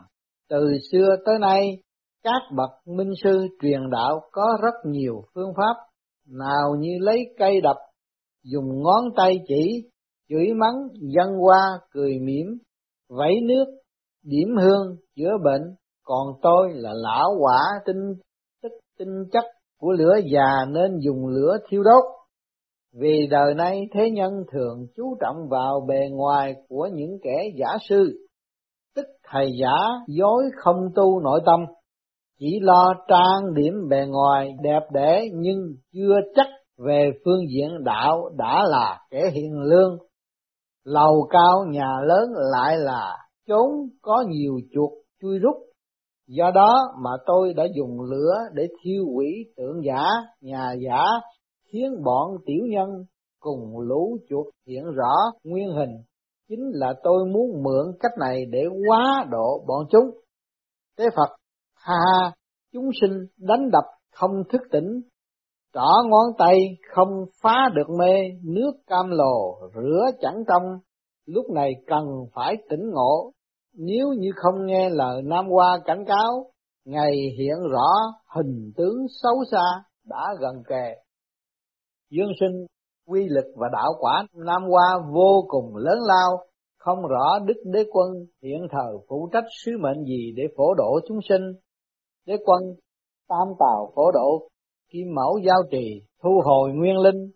[0.49, 1.77] Từ xưa tới nay,
[2.23, 5.75] các bậc minh sư truyền đạo có rất nhiều phương pháp,
[6.27, 7.75] nào như lấy cây đập,
[8.43, 9.89] dùng ngón tay chỉ,
[10.29, 12.57] chửi mắng, dân qua, cười mỉm,
[13.09, 13.65] vẫy nước,
[14.23, 18.13] điểm hương, chữa bệnh, còn tôi là lão quả tinh
[18.63, 19.45] tức tinh chất
[19.79, 22.03] của lửa già nên dùng lửa thiêu đốt.
[22.93, 27.77] Vì đời nay thế nhân thường chú trọng vào bề ngoài của những kẻ giả
[27.89, 28.27] sư,
[28.95, 29.75] tức thầy giả
[30.07, 31.59] dối không tu nội tâm,
[32.45, 35.57] chỉ lo trang điểm bề ngoài đẹp đẽ nhưng
[35.93, 39.97] chưa chắc về phương diện đạo đã là kẻ hiền lương.
[40.83, 43.69] Lầu cao nhà lớn lại là chốn
[44.01, 45.55] có nhiều chuột chui rút.
[46.27, 49.27] Do đó mà tôi đã dùng lửa để thiêu hủy
[49.57, 50.05] tượng giả,
[50.41, 51.03] nhà giả
[51.71, 52.89] khiến bọn tiểu nhân
[53.39, 55.97] cùng lũ chuột hiện rõ nguyên hình.
[56.49, 60.09] Chính là tôi muốn mượn cách này để quá độ bọn chúng.
[60.97, 61.42] Thế Phật,
[61.83, 62.31] ha ha,
[62.73, 65.01] chúng sinh đánh đập không thức tỉnh,
[65.73, 66.57] trỏ ngón tay
[66.95, 70.63] không phá được mê, nước cam lồ rửa chẳng trong,
[71.25, 73.31] lúc này cần phải tỉnh ngộ,
[73.77, 76.51] nếu như không nghe lời Nam Hoa cảnh cáo,
[76.85, 77.89] ngày hiện rõ
[78.35, 80.95] hình tướng xấu xa đã gần kề.
[82.09, 82.65] Dương sinh
[83.07, 86.45] quy lực và đạo quả Nam Hoa vô cùng lớn lao,
[86.77, 90.99] không rõ Đức Đế Quân hiện thờ phụ trách sứ mệnh gì để phổ độ
[91.07, 91.41] chúng sinh.
[92.25, 92.63] Đế Quân
[93.29, 94.47] tam tào phổ độ,
[94.91, 97.31] kim mẫu giao trì, thu hồi nguyên linh,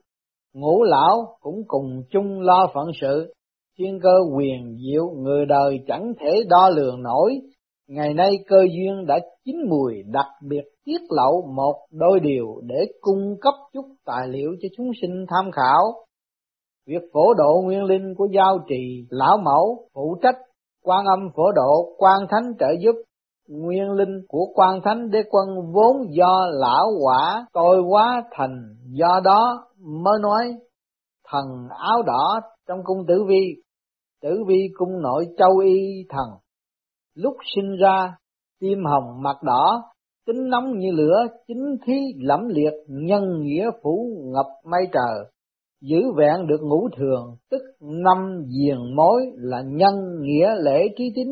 [0.53, 3.33] ngũ lão cũng cùng chung lo phận sự,
[3.77, 7.33] thiên cơ quyền diệu người đời chẳng thể đo lường nổi,
[7.87, 12.85] ngày nay cơ duyên đã chín mùi đặc biệt tiết lộ một đôi điều để
[13.01, 15.83] cung cấp chút tài liệu cho chúng sinh tham khảo.
[16.85, 20.35] Việc phổ độ nguyên linh của giao trì lão mẫu phụ trách
[20.83, 22.95] quan âm phổ độ quan thánh trợ giúp
[23.47, 29.21] nguyên linh của quan thánh đế quân vốn do lão quả tôi quá thành, do
[29.23, 30.53] đó mới nói,
[31.31, 33.55] thần áo đỏ trong cung tử vi
[34.21, 36.29] tử vi cung nội châu y thần.
[37.15, 38.15] Lúc sinh ra,
[38.59, 39.83] tim hồng mặt đỏ,
[40.27, 45.31] tính nóng như lửa, chính khí lẫm liệt, nhân nghĩa phủ ngập mây trời.
[45.81, 51.27] Giữ vẹn được ngũ thường, tức năm diền mối là nhân nghĩa lễ trí tín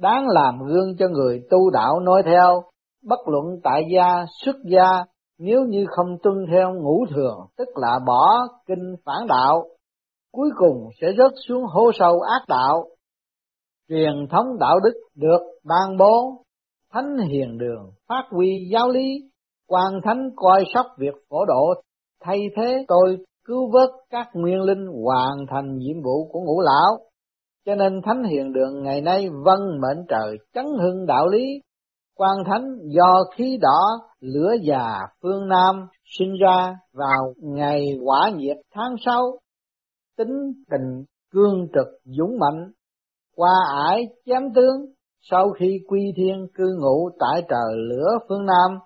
[0.00, 2.62] đáng làm gương cho người tu đạo nói theo,
[3.04, 5.04] bất luận tại gia, xuất gia,
[5.38, 8.28] nếu như không tuân theo ngũ thường, tức là bỏ
[8.66, 9.64] kinh phản đạo,
[10.32, 12.84] cuối cùng sẽ rớt xuống hố sâu ác đạo.
[13.88, 16.44] Truyền thống đạo đức được ban bố,
[16.92, 19.30] thánh hiền đường, phát huy giáo lý,
[19.68, 21.74] quan thánh coi sóc việc phổ độ,
[22.24, 27.09] thay thế tôi, cứu vớt các nguyên linh hoàn thành nhiệm vụ của ngũ lão
[27.66, 31.60] cho nên thánh hiền đường ngày nay vân mệnh trời chấn hưng đạo lý.
[32.16, 33.80] Quan thánh do khí đỏ
[34.20, 35.86] lửa già phương nam
[36.18, 39.38] sinh ra vào ngày quả nhiệt tháng sáu.
[40.18, 42.70] Tính tình cương trực dũng mạnh
[43.36, 43.54] qua
[43.88, 44.86] ải chém tướng
[45.30, 48.78] sau khi quy thiên cư ngụ tại trời lửa phương Nam,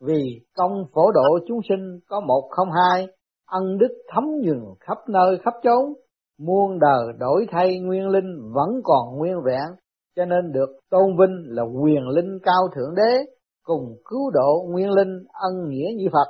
[0.00, 3.06] vì công phổ độ chúng sinh có một không hai,
[3.46, 5.94] ân đức thấm nhường khắp nơi khắp chốn,
[6.38, 9.76] muôn đời đổi thay nguyên linh vẫn còn nguyên vẹn,
[10.16, 13.24] cho nên được tôn vinh là quyền linh cao thượng đế,
[13.62, 16.28] cùng cứu độ nguyên linh ân nghĩa như Phật.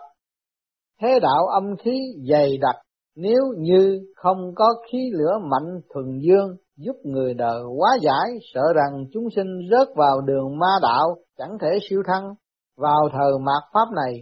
[1.01, 2.77] Thế đạo âm khí dày đặc,
[3.17, 8.63] nếu như không có khí lửa mạnh thuần dương giúp người đời quá giải, sợ
[8.75, 12.35] rằng chúng sinh rớt vào đường ma đạo, chẳng thể siêu thăng.
[12.77, 14.21] Vào thời mạt Pháp này,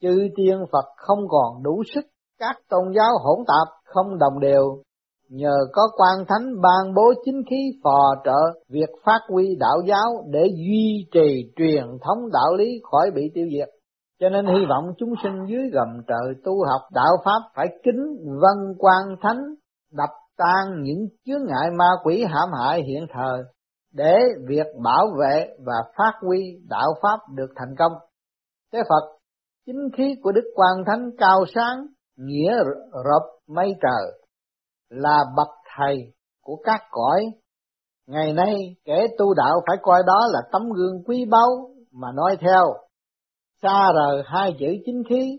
[0.00, 2.04] chư tiên Phật không còn đủ sức,
[2.38, 4.82] các tôn giáo hỗn tạp không đồng đều,
[5.28, 10.24] nhờ có quan thánh ban bố chính khí phò trợ việc phát huy đạo giáo
[10.30, 13.68] để duy trì truyền thống đạo lý khỏi bị tiêu diệt.
[14.20, 18.16] Cho nên hy vọng chúng sinh dưới gầm trời tu học đạo Pháp phải kính
[18.26, 19.38] vân quan thánh,
[19.92, 23.42] đập tan những chướng ngại ma quỷ hãm hại hiện thời,
[23.94, 24.16] để
[24.48, 27.92] việc bảo vệ và phát huy đạo Pháp được thành công.
[28.72, 29.18] Thế Phật,
[29.66, 31.86] chính khí của Đức Quan Thánh cao sáng,
[32.16, 32.56] nghĩa
[32.92, 34.20] rộp mây trời,
[34.90, 37.26] là bậc thầy của các cõi.
[38.06, 42.36] Ngày nay kẻ tu đạo phải coi đó là tấm gương quý báu mà nói
[42.40, 42.64] theo.
[43.62, 45.38] Xa rời hai chữ chính khí,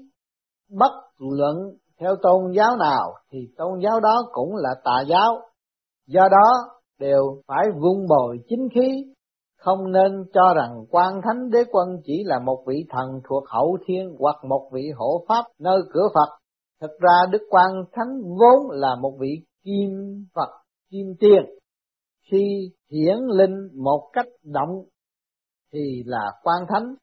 [0.70, 1.58] bất luận
[2.00, 5.40] theo tôn giáo nào thì tôn giáo đó cũng là tà giáo.
[6.08, 9.14] Do đó đều phải vun bồi chính khí,
[9.58, 13.78] không nên cho rằng quan thánh đế quân chỉ là một vị thần thuộc hậu
[13.88, 16.39] thiên hoặc một vị hộ pháp nơi cửa Phật
[16.82, 19.90] thật ra Đức quang Thánh vốn là một vị kim
[20.36, 20.50] Phật,
[20.90, 21.44] kim tiên.
[22.32, 24.84] Khi hiển linh một cách động
[25.74, 26.96] thì là quang thánh,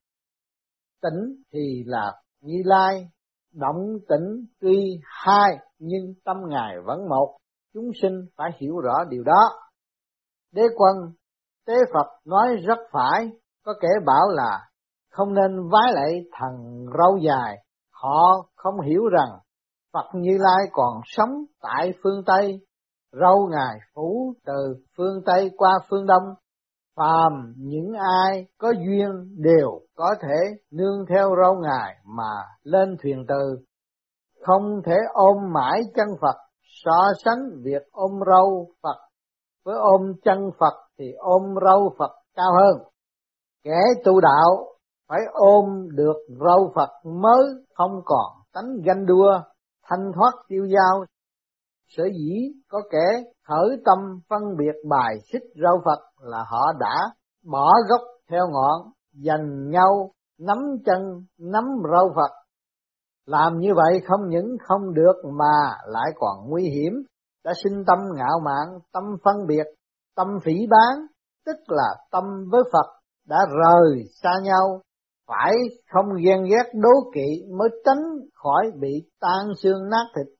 [1.03, 3.09] tỉnh thì là như lai,
[3.53, 7.37] động tĩnh tuy hai nhưng tâm ngài vẫn một,
[7.75, 9.51] chúng sinh phải hiểu rõ điều đó.
[10.53, 10.97] Đế quân,
[11.67, 13.31] tế Phật nói rất phải,
[13.65, 14.69] có kẻ bảo là
[15.11, 17.57] không nên vái lại thần râu dài,
[17.91, 19.39] họ không hiểu rằng
[19.93, 22.61] Phật Như Lai còn sống tại phương Tây,
[23.13, 26.35] râu ngài phủ từ phương Tây qua phương Đông,
[26.97, 33.25] phàm những ai có duyên đều có thể nương theo râu ngài mà lên thuyền
[33.29, 33.59] từ,
[34.47, 36.37] không thể ôm mãi chân Phật,
[36.85, 38.97] so sánh việc ôm râu Phật.
[39.65, 42.83] Với ôm chân Phật thì ôm râu Phật cao hơn.
[43.65, 44.77] Kẻ tu đạo
[45.09, 47.45] phải ôm được râu Phật mới
[47.75, 49.41] không còn tánh ganh đua,
[49.89, 51.05] thanh thoát tiêu dao.
[51.89, 57.11] Sở dĩ có kẻ khởi tâm phân biệt bài xích râu Phật là họ đã
[57.45, 62.35] bỏ gốc theo ngọn, dành nhau nắm chân nắm râu Phật.
[63.27, 67.03] Làm như vậy không những không được mà lại còn nguy hiểm,
[67.45, 69.67] đã sinh tâm ngạo mạn, tâm phân biệt,
[70.17, 71.07] tâm phỉ bán,
[71.47, 72.87] tức là tâm với Phật
[73.29, 74.81] đã rời xa nhau,
[75.27, 75.53] phải
[75.93, 80.35] không ghen ghét đố kỵ mới tránh khỏi bị tan xương nát thịt.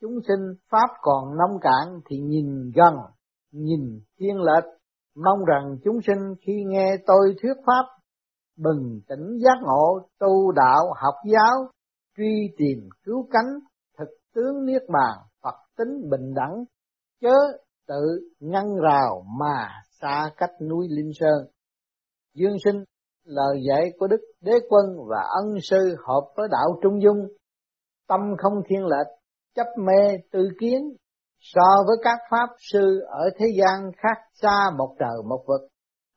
[0.00, 2.94] Chúng sinh Pháp còn nông cạn thì nhìn gần,
[3.52, 4.64] nhìn thiên lệch,
[5.16, 7.84] mong rằng chúng sinh khi nghe tôi thuyết Pháp,
[8.56, 11.70] bừng tỉnh giác ngộ, tu đạo, học giáo,
[12.16, 13.58] truy tìm cứu cánh,
[13.98, 16.64] thực tướng niết bàn, Phật tính bình đẳng,
[17.20, 17.34] chớ
[17.88, 19.68] tự ngăn rào mà
[20.00, 21.46] xa cách núi Linh Sơn.
[22.34, 22.84] Dương sinh
[23.28, 27.26] lời dạy của Đức Đế Quân và ân sư hợp với đạo Trung Dung,
[28.08, 29.06] tâm không thiên lệch,
[29.54, 30.96] chấp mê tư kiến,
[31.40, 35.68] so với các pháp sư ở thế gian khác xa một trời một vực.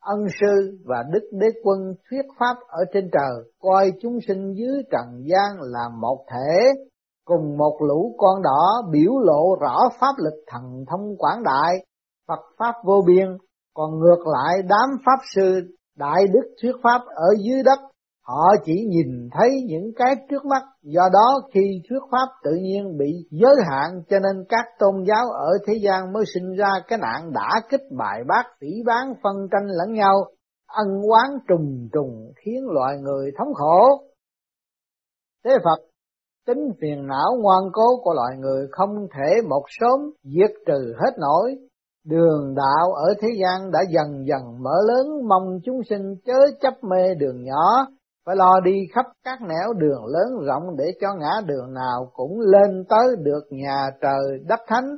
[0.02, 4.84] Ân sư và Đức Đế Quân thuyết pháp ở trên trời, coi chúng sinh dưới
[4.92, 6.82] trần gian là một thể,
[7.26, 11.86] cùng một lũ con đỏ biểu lộ rõ pháp lực thần thông quảng đại,
[12.28, 13.38] Phật pháp vô biên,
[13.74, 15.62] còn ngược lại đám pháp sư
[15.98, 17.80] đại đức thuyết pháp ở dưới đất,
[18.24, 20.62] họ chỉ nhìn thấy những cái trước mắt.
[20.84, 25.26] Do đó khi thuyết pháp tự nhiên bị giới hạn, cho nên các tôn giáo
[25.32, 29.36] ở thế gian mới sinh ra cái nạn đã kích bài bác, phỉ bán, phân
[29.52, 30.26] tranh lẫn nhau,
[30.68, 34.02] ân oán trùng trùng, khiến loài người thống khổ.
[35.46, 35.92] Thế phật,
[36.48, 41.12] tính phiền não ngoan cố của loài người không thể một sớm diệt trừ hết
[41.20, 41.56] nổi.
[42.06, 46.74] Đường đạo ở thế gian đã dần dần mở lớn mong chúng sinh chớ chấp
[46.84, 47.88] mê đường nhỏ,
[48.26, 52.40] phải lo đi khắp các nẻo đường lớn rộng để cho ngã đường nào cũng
[52.40, 54.98] lên tới được nhà trời đất thánh,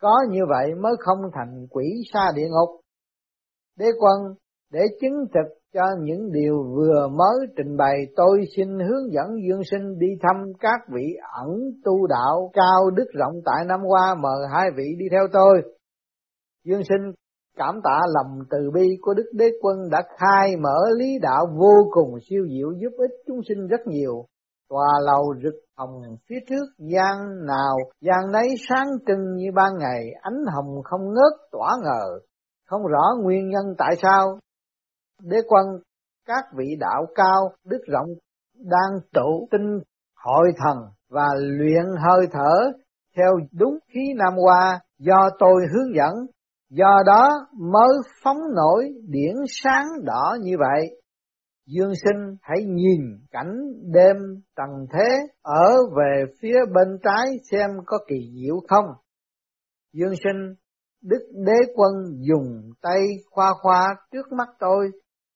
[0.00, 2.80] có như vậy mới không thành quỷ xa địa ngục.
[3.78, 4.34] Đế quân,
[4.72, 9.62] để chứng thực cho những điều vừa mới trình bày tôi xin hướng dẫn dương
[9.70, 11.48] sinh đi thăm các vị ẩn
[11.84, 15.62] tu đạo cao đức rộng tại năm qua mời hai vị đi theo tôi.
[16.64, 17.12] Dương sinh
[17.56, 21.74] Cảm tạ lòng từ bi của Đức Đế Quân đã khai mở lý đạo vô
[21.90, 24.24] cùng siêu diệu giúp ích chúng sinh rất nhiều.
[24.68, 30.10] Tòa lầu rực hồng phía trước gian nào, gian nấy sáng trưng như ban ngày,
[30.22, 32.18] ánh hồng không ngớt tỏa ngờ,
[32.66, 34.38] không rõ nguyên nhân tại sao.
[35.22, 35.66] Đế Quân,
[36.26, 38.08] các vị đạo cao, đức rộng,
[38.58, 39.78] đang tụ tinh
[40.24, 40.76] hội thần
[41.10, 42.72] và luyện hơi thở
[43.16, 46.14] theo đúng khí Nam Hoa do tôi hướng dẫn
[46.70, 51.00] Do đó mới phóng nổi điển sáng đỏ như vậy.
[51.66, 53.00] Dương sinh hãy nhìn
[53.30, 53.54] cảnh
[53.94, 54.16] đêm
[54.56, 58.86] tầng thế ở về phía bên trái xem có kỳ diệu không.
[59.92, 60.54] Dương sinh,
[61.02, 61.92] Đức Đế Quân
[62.28, 63.00] dùng tay
[63.30, 64.90] khoa khoa trước mắt tôi,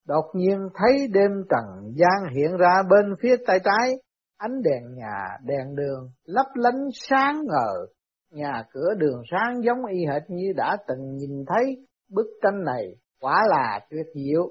[0.07, 3.95] đột nhiên thấy đêm trần gian hiện ra bên phía tay trái,
[4.37, 7.87] ánh đèn nhà, đèn đường lấp lánh sáng ngời
[8.31, 11.87] nhà cửa đường sáng giống y hệt như đã từng nhìn thấy.
[12.11, 12.85] Bức tranh này
[13.21, 14.49] quả là tuyệt diệu.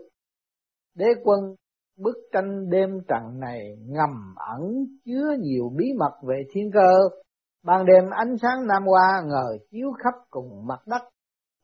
[0.95, 1.39] Đế quân,
[1.97, 7.17] bức tranh đêm trần này ngầm ẩn chứa nhiều bí mật về thiên cơ.
[7.63, 11.01] Ban đêm ánh sáng nam hoa ngời chiếu khắp cùng mặt đất.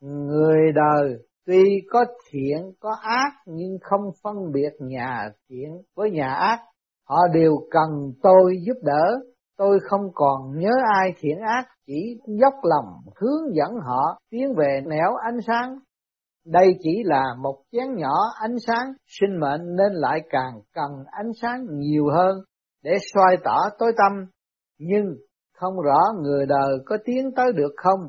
[0.01, 6.33] Người đời tuy có thiện, có ác, nhưng không phân biệt nhà thiện với nhà
[6.33, 6.59] ác.
[7.07, 12.53] Họ đều cần tôi giúp đỡ tôi không còn nhớ ai thiện ác chỉ dốc
[12.63, 12.85] lòng
[13.15, 15.79] hướng dẫn họ tiến về nẻo ánh sáng.
[16.45, 21.31] Đây chỉ là một chén nhỏ ánh sáng, sinh mệnh nên lại càng cần ánh
[21.41, 22.37] sáng nhiều hơn
[22.83, 24.25] để soi tỏ tối tâm.
[24.79, 25.15] Nhưng
[25.57, 27.99] không rõ người đời có tiến tới được không,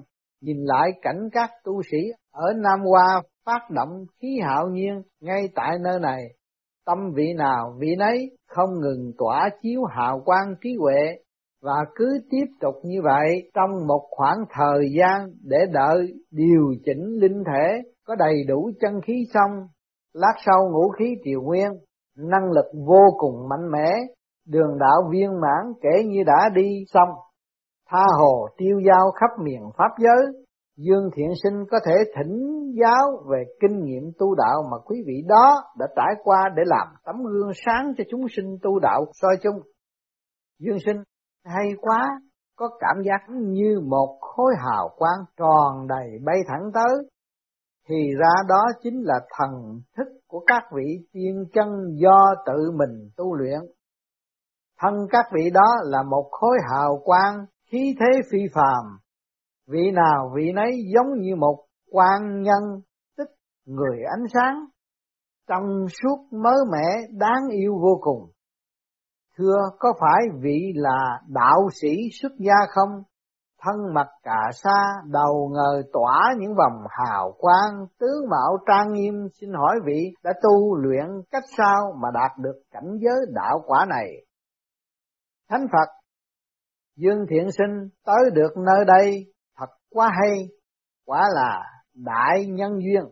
[0.41, 1.99] nhìn lại cảnh các tu sĩ
[2.33, 6.23] ở Nam Hoa phát động khí hạo nhiên ngay tại nơi này.
[6.87, 11.24] Tâm vị nào vị nấy không ngừng tỏa chiếu hào quang trí huệ
[11.65, 17.05] và cứ tiếp tục như vậy trong một khoảng thời gian để đợi điều chỉnh
[17.21, 19.51] linh thể có đầy đủ chân khí xong,
[20.15, 21.71] lát sau ngũ khí triều nguyên,
[22.19, 23.91] năng lực vô cùng mạnh mẽ,
[24.49, 27.09] đường đạo viên mãn kể như đã đi xong,
[27.91, 30.45] tha hồ tiêu giao khắp miền Pháp giới,
[30.77, 35.23] Dương Thiện Sinh có thể thỉnh giáo về kinh nghiệm tu đạo mà quý vị
[35.29, 39.37] đó đã trải qua để làm tấm gương sáng cho chúng sinh tu đạo soi
[39.43, 39.61] chung.
[40.59, 40.97] Dương Sinh
[41.45, 42.21] hay quá,
[42.57, 47.09] có cảm giác như một khối hào quang tròn đầy bay thẳng tới.
[47.89, 53.11] Thì ra đó chính là thần thức của các vị tiên chân do tự mình
[53.17, 53.61] tu luyện.
[54.81, 58.99] Thân các vị đó là một khối hào quang, khí thế phi phàm.
[59.69, 62.81] Vị nào vị nấy giống như một quan nhân,
[63.17, 63.29] tức
[63.67, 64.65] người ánh sáng,
[65.49, 68.31] trong suốt mới mẻ đáng yêu vô cùng.
[69.39, 71.89] Thưa có phải vị là đạo sĩ
[72.23, 73.03] xuất gia không?
[73.63, 79.15] Thân mặt cả sa, đầu ngờ tỏa những vòng hào quang, tướng mạo trang nghiêm,
[79.41, 83.87] xin hỏi vị đã tu luyện cách sao mà đạt được cảnh giới đạo quả
[83.89, 84.11] này?
[85.51, 85.93] Thánh Phật,
[86.97, 90.49] Dương Thiện Sinh tới được nơi đây thật quá hay,
[91.07, 91.63] quả là
[91.95, 93.05] đại nhân duyên.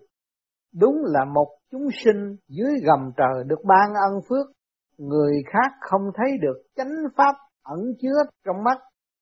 [0.74, 4.46] Đúng là một chúng sinh dưới gầm trời được ban ân phước
[5.08, 8.78] người khác không thấy được chánh pháp ẩn chứa trong mắt,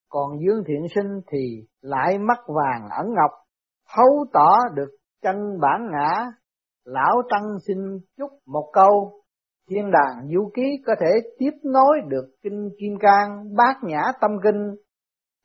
[0.09, 3.31] còn Dương Thiện Sinh thì lại mắt vàng ẩn ngọc,
[3.97, 4.91] thấu tỏ được
[5.23, 6.27] chân bản ngã.
[6.85, 7.77] Lão Tăng xin
[8.19, 9.21] chúc một câu,
[9.71, 14.31] thiên đàng du ký có thể tiếp nối được kinh Kim Cang bát nhã tâm
[14.43, 14.75] kinh,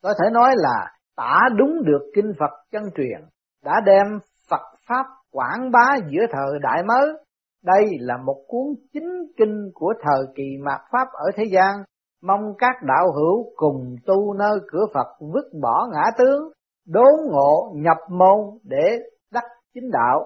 [0.04, 3.22] có thể nói là tả đúng được kinh Phật chân truyền,
[3.64, 4.20] đã đem
[4.50, 7.25] Phật Pháp quảng bá giữa thời đại mới,
[7.66, 11.84] đây là một cuốn chính kinh của thời kỳ mạt Pháp ở thế gian,
[12.24, 16.52] mong các đạo hữu cùng tu nơi cửa Phật vứt bỏ ngã tướng,
[16.88, 19.00] đốn ngộ nhập môn để
[19.32, 20.26] đắc chính đạo.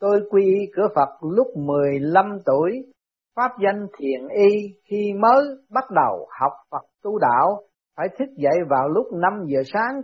[0.00, 2.70] Tôi quy y cửa Phật lúc 15 tuổi,
[3.36, 7.60] pháp danh thiện y khi mới bắt đầu học Phật tu đạo,
[7.96, 10.00] phải thức dậy vào lúc 5 giờ sáng,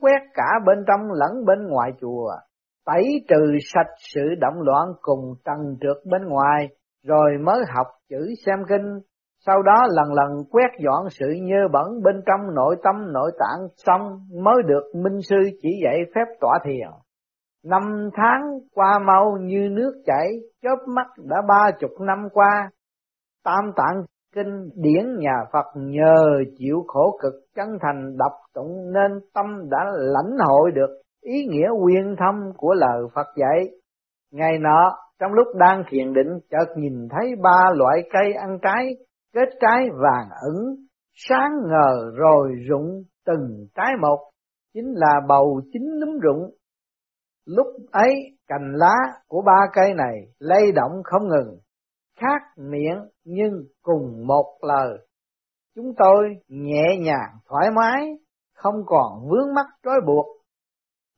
[0.00, 2.30] quét cả bên trong lẫn bên ngoài chùa
[2.86, 6.68] tẩy trừ sạch sự động loạn cùng trần trượt bên ngoài,
[7.06, 9.00] rồi mới học chữ xem kinh,
[9.46, 13.68] sau đó lần lần quét dọn sự nhơ bẩn bên trong nội tâm nội tạng
[13.76, 16.88] xong mới được minh sư chỉ dạy phép tỏa thiền.
[17.64, 18.42] Năm tháng
[18.74, 20.28] qua mau như nước chảy,
[20.62, 22.70] chớp mắt đã ba chục năm qua.
[23.44, 26.24] Tam tạng kinh điển nhà Phật nhờ
[26.58, 31.68] chịu khổ cực chân thành đọc tụng nên tâm đã lãnh hội được ý nghĩa
[31.82, 33.70] quyên thâm của lời Phật dạy.
[34.32, 38.96] Ngày nọ, trong lúc đang thiền định, chợt nhìn thấy ba loại cây ăn trái,
[39.34, 40.76] kết trái vàng ửng,
[41.14, 44.18] sáng ngờ rồi rụng từng trái một,
[44.74, 46.50] chính là bầu chín núm rụng.
[47.46, 48.14] Lúc ấy
[48.48, 48.94] cành lá
[49.28, 51.58] của ba cây này lay động không ngừng,
[52.20, 53.52] khác miệng nhưng
[53.82, 54.98] cùng một lời.
[55.76, 58.08] Chúng tôi nhẹ nhàng thoải mái,
[58.54, 60.26] không còn vướng mắc trói buộc.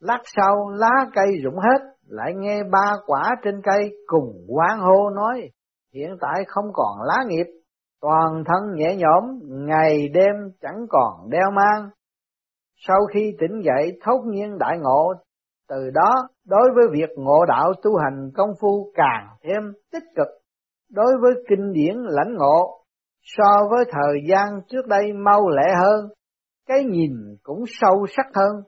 [0.03, 5.11] Lát sau lá cây rụng hết, lại nghe ba quả trên cây cùng quán hô
[5.11, 5.51] nói,
[5.95, 7.47] hiện tại không còn lá nghiệp,
[8.01, 11.91] toàn thân nhẹ nhõm, ngày đêm chẳng còn đeo mang.
[12.77, 15.13] Sau khi tỉnh dậy thốt nhiên đại ngộ,
[15.69, 16.15] từ đó
[16.47, 20.29] đối với việc ngộ đạo tu hành công phu càng thêm tích cực,
[20.91, 22.85] đối với kinh điển lãnh ngộ,
[23.23, 26.09] so với thời gian trước đây mau lẹ hơn,
[26.67, 28.63] cái nhìn cũng sâu sắc hơn.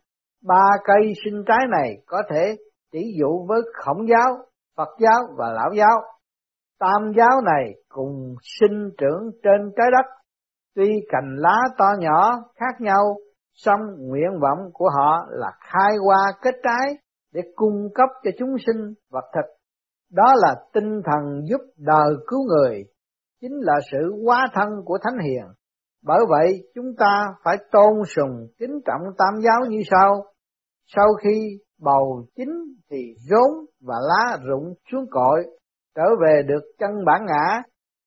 [0.48, 2.56] Ba cây sinh trái này có thể
[2.92, 4.36] tỷ dụ với khổng giáo,
[4.76, 6.00] Phật giáo và Lão giáo.
[6.78, 10.10] Tam giáo này cùng sinh trưởng trên trái đất,
[10.74, 13.16] tuy cành lá to nhỏ khác nhau,
[13.54, 16.96] song nguyện vọng của họ là khai hoa kết trái
[17.32, 19.54] để cung cấp cho chúng sinh vật thực.
[20.12, 22.84] Đó là tinh thần giúp đời cứu người,
[23.40, 25.44] chính là sự hóa thân của Thánh Hiền.
[26.04, 30.33] Bởi vậy chúng ta phải tôn sùng kính trọng tam giáo như sau.
[30.86, 32.48] Sau khi bầu chín
[32.90, 35.44] thì rốn và lá rụng xuống cội,
[35.94, 37.62] trở về được chân bản ngã.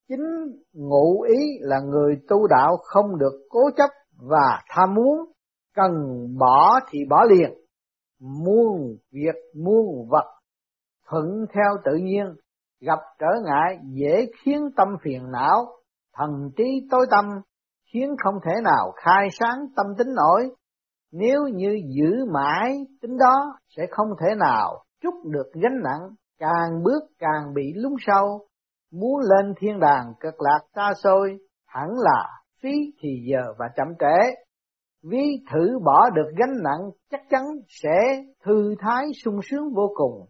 [0.10, 0.26] Chính
[0.74, 3.90] ngụ ý là người tu đạo không được cố chấp
[4.22, 5.32] và tham muốn,
[5.76, 5.92] cần
[6.40, 7.54] bỏ thì bỏ liền,
[8.20, 10.26] muôn việc muôn vật,
[11.10, 12.26] thuận theo tự nhiên,
[12.82, 15.66] gặp trở ngại dễ khiến tâm phiền não,
[16.14, 17.26] thần trí tối tâm,
[17.94, 20.50] khiến không thể nào khai sáng tâm tính nổi,
[21.12, 26.84] nếu như giữ mãi tính đó sẽ không thể nào trút được gánh nặng, càng
[26.84, 28.48] bước càng bị lún sâu,
[28.92, 32.28] muốn lên thiên đàng cực lạc xa xôi, hẳn là
[32.62, 32.70] phí
[33.02, 34.36] thì giờ và chậm trễ.
[35.04, 40.28] Ví thử bỏ được gánh nặng chắc chắn sẽ thư thái sung sướng vô cùng.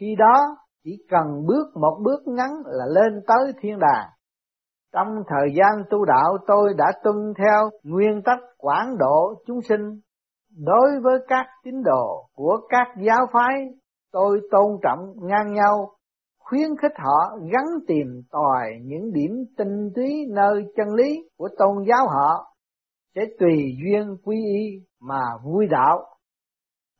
[0.00, 4.08] Khi đó chỉ cần bước một bước ngắn là lên tới thiên đàng.
[4.92, 10.00] Trong thời gian tu đạo tôi đã tuân theo nguyên tắc quản độ chúng sinh.
[10.56, 13.68] Đối với các tín đồ của các giáo phái,
[14.12, 15.90] tôi tôn trọng ngang nhau,
[16.38, 21.84] khuyến khích họ gắn tìm tòi những điểm tinh túy nơi chân lý của tôn
[21.88, 22.54] giáo họ,
[23.14, 26.04] sẽ tùy duyên quy y mà vui đạo.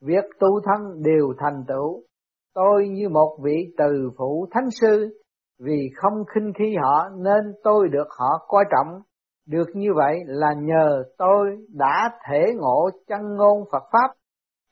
[0.00, 2.02] Việc tu thân đều thành tựu,
[2.54, 5.19] tôi như một vị từ phụ thánh sư
[5.60, 9.00] vì không khinh khi họ nên tôi được họ coi trọng.
[9.48, 14.14] Được như vậy là nhờ tôi đã thể ngộ chân ngôn Phật Pháp,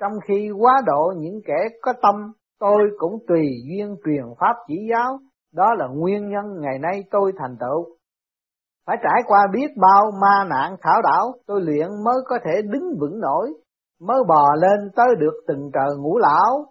[0.00, 4.74] trong khi quá độ những kẻ có tâm, tôi cũng tùy duyên truyền Pháp chỉ
[4.90, 5.18] giáo,
[5.54, 7.96] đó là nguyên nhân ngày nay tôi thành tựu.
[8.86, 12.96] Phải trải qua biết bao ma nạn thảo đảo, tôi luyện mới có thể đứng
[13.00, 13.52] vững nổi,
[14.00, 16.66] mới bò lên tới được từng trời ngũ lão.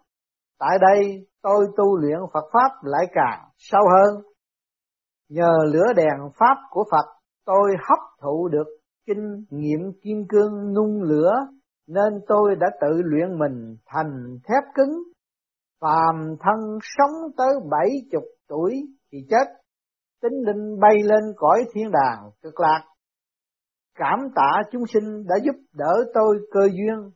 [0.59, 4.23] Tại đây tôi tu luyện Phật Pháp lại càng sâu hơn.
[5.29, 7.05] Nhờ lửa đèn Pháp của Phật,
[7.45, 8.67] tôi hấp thụ được
[9.05, 11.31] kinh nghiệm kim cương nung lửa,
[11.87, 15.03] nên tôi đã tự luyện mình thành thép cứng.
[15.81, 18.73] Phàm thân sống tới bảy chục tuổi
[19.11, 19.47] thì chết,
[20.21, 22.83] tính linh bay lên cõi thiên đàng cực lạc.
[23.95, 27.11] Cảm tạ chúng sinh đã giúp đỡ tôi cơ duyên,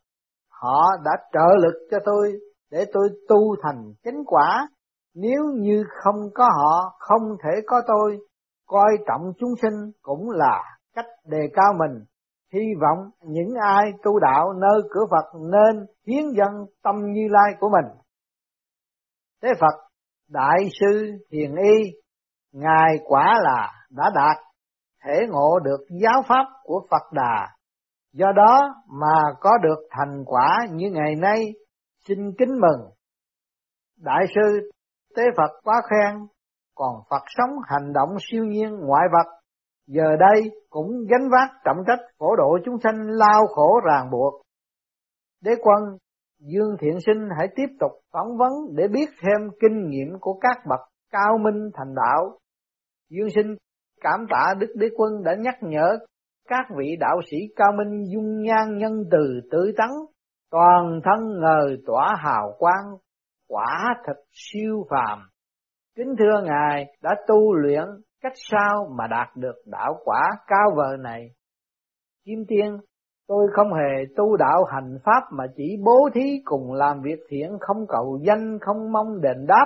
[0.50, 2.32] họ đã trợ lực cho tôi
[2.72, 4.67] để tôi tu thành chánh quả.
[5.15, 8.17] Nếu như không có họ, không thể có tôi,
[8.67, 10.63] coi trọng chúng sinh cũng là
[10.95, 12.03] cách đề cao mình.
[12.53, 17.53] Hy vọng những ai tu đạo nơi cửa Phật nên hiến dân tâm như lai
[17.59, 17.97] của mình.
[19.43, 19.91] Thế Phật,
[20.30, 21.91] Đại sư Thiền Y,
[22.53, 24.38] Ngài quả là đã đạt,
[25.03, 27.47] thể ngộ được giáo pháp của Phật Đà.
[28.13, 31.53] Do đó mà có được thành quả như ngày nay
[32.08, 32.89] xin kính mừng.
[33.97, 34.70] Đại sư
[35.16, 36.28] Tế Phật quá khen,
[36.76, 39.32] còn Phật sống hành động siêu nhiên ngoại vật,
[39.88, 44.41] giờ đây cũng gánh vác trọng trách phổ độ chúng sanh lao khổ ràng buộc.
[45.41, 45.97] Đế quân
[46.39, 50.58] Dương Thiện Sinh hãy tiếp tục phỏng vấn để biết thêm kinh nghiệm của các
[50.70, 50.80] bậc
[51.12, 52.38] cao minh thành đạo.
[53.10, 53.56] Dương Sinh
[54.02, 55.97] cảm tạ Đức Đế Quân đã nhắc nhở
[56.47, 59.89] các vị đạo sĩ cao minh dung nhan nhân từ tự tấn
[60.52, 62.97] toàn thân ngời tỏa hào quang,
[63.47, 65.20] quả thật siêu phàm.
[65.95, 67.84] Kính thưa Ngài đã tu luyện
[68.22, 71.30] cách sao mà đạt được đạo quả cao vời này.
[72.26, 72.78] Kim Tiên,
[73.28, 77.58] tôi không hề tu đạo hành pháp mà chỉ bố thí cùng làm việc thiện
[77.60, 79.66] không cầu danh không mong đền đáp.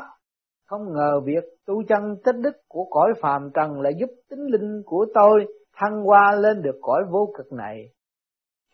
[0.68, 4.82] Không ngờ việc tu chân tích đức của cõi phàm trần lại giúp tính linh
[4.86, 7.95] của tôi thăng hoa lên được cõi vô cực này.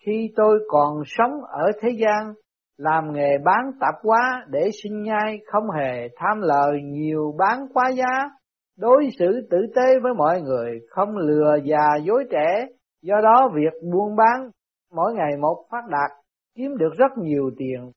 [0.06, 2.34] Khi tôi còn sống ở thế gian,
[2.78, 7.92] làm nghề bán tạp hóa để sinh nhai không hề tham lời nhiều bán quá
[7.96, 8.30] giá,
[8.78, 12.68] đối xử tử tế với mọi người, không lừa già dối trẻ,
[13.02, 14.50] do đó việc buôn bán
[14.96, 16.12] mỗi ngày một phát đạt,
[16.56, 17.92] kiếm được rất nhiều tiền.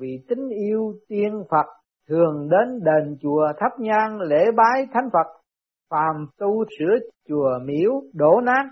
[0.00, 1.66] Vì tính yêu tiên Phật
[2.08, 5.42] thường đến đền chùa thắp nhang lễ bái thánh Phật,
[5.90, 8.64] phàm tu sửa chùa miếu đổ nát,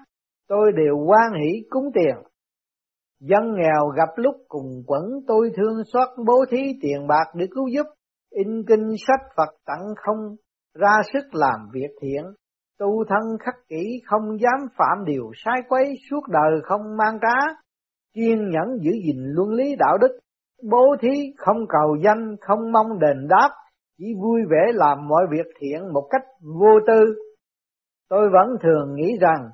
[0.49, 2.17] tôi đều quan hỷ cúng tiền.
[3.31, 7.69] Dân nghèo gặp lúc cùng quẩn tôi thương xót bố thí tiền bạc để cứu
[7.69, 7.87] giúp,
[8.31, 10.37] in kinh sách Phật tặng không,
[10.75, 12.25] ra sức làm việc thiện,
[12.79, 17.55] tu thân khắc kỷ không dám phạm điều sai quấy suốt đời không mang trá,
[18.15, 20.19] kiên nhẫn giữ gìn luân lý đạo đức,
[20.71, 23.51] bố thí không cầu danh không mong đền đáp,
[23.99, 26.23] chỉ vui vẻ làm mọi việc thiện một cách
[26.61, 27.15] vô tư.
[28.09, 29.51] Tôi vẫn thường nghĩ rằng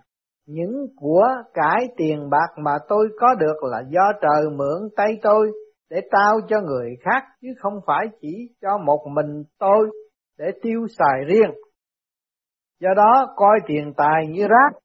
[0.51, 5.53] những của cải tiền bạc mà tôi có được là do trời mượn tay tôi
[5.91, 9.91] để trao cho người khác chứ không phải chỉ cho một mình tôi
[10.39, 11.51] để tiêu xài riêng.
[12.81, 14.79] Do đó coi tiền tài như rác,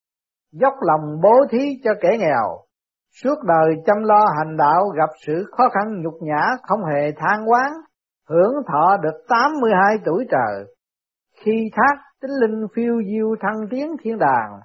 [0.51, 2.66] dốc lòng bố thí cho kẻ nghèo.
[3.24, 7.49] Suốt đời chăm lo hành đạo gặp sự khó khăn nhục nhã không hề than
[7.49, 7.72] quán,
[8.30, 10.76] hưởng thọ được 82 tuổi trời.
[11.36, 14.59] Khi thác tính linh phiêu diêu thăng tiến thiên đàng,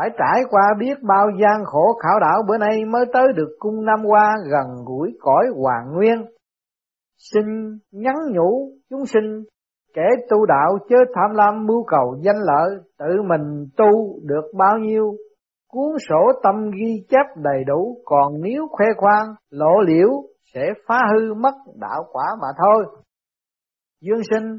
[0.00, 3.84] phải trải qua biết bao gian khổ khảo đảo bữa nay mới tới được cung
[3.84, 6.24] Nam Hoa gần gũi cõi hoàng nguyên.
[7.18, 7.44] Xin
[7.92, 9.44] nhắn nhủ chúng sinh
[9.94, 14.78] kẻ tu đạo chớ tham lam mưu cầu danh lợi, tự mình tu được bao
[14.78, 15.14] nhiêu,
[15.68, 20.08] cuốn sổ tâm ghi chép đầy đủ, còn nếu khoe khoang, lộ liễu
[20.54, 23.02] sẽ phá hư mất đạo quả mà thôi.
[24.00, 24.58] Dương sinh,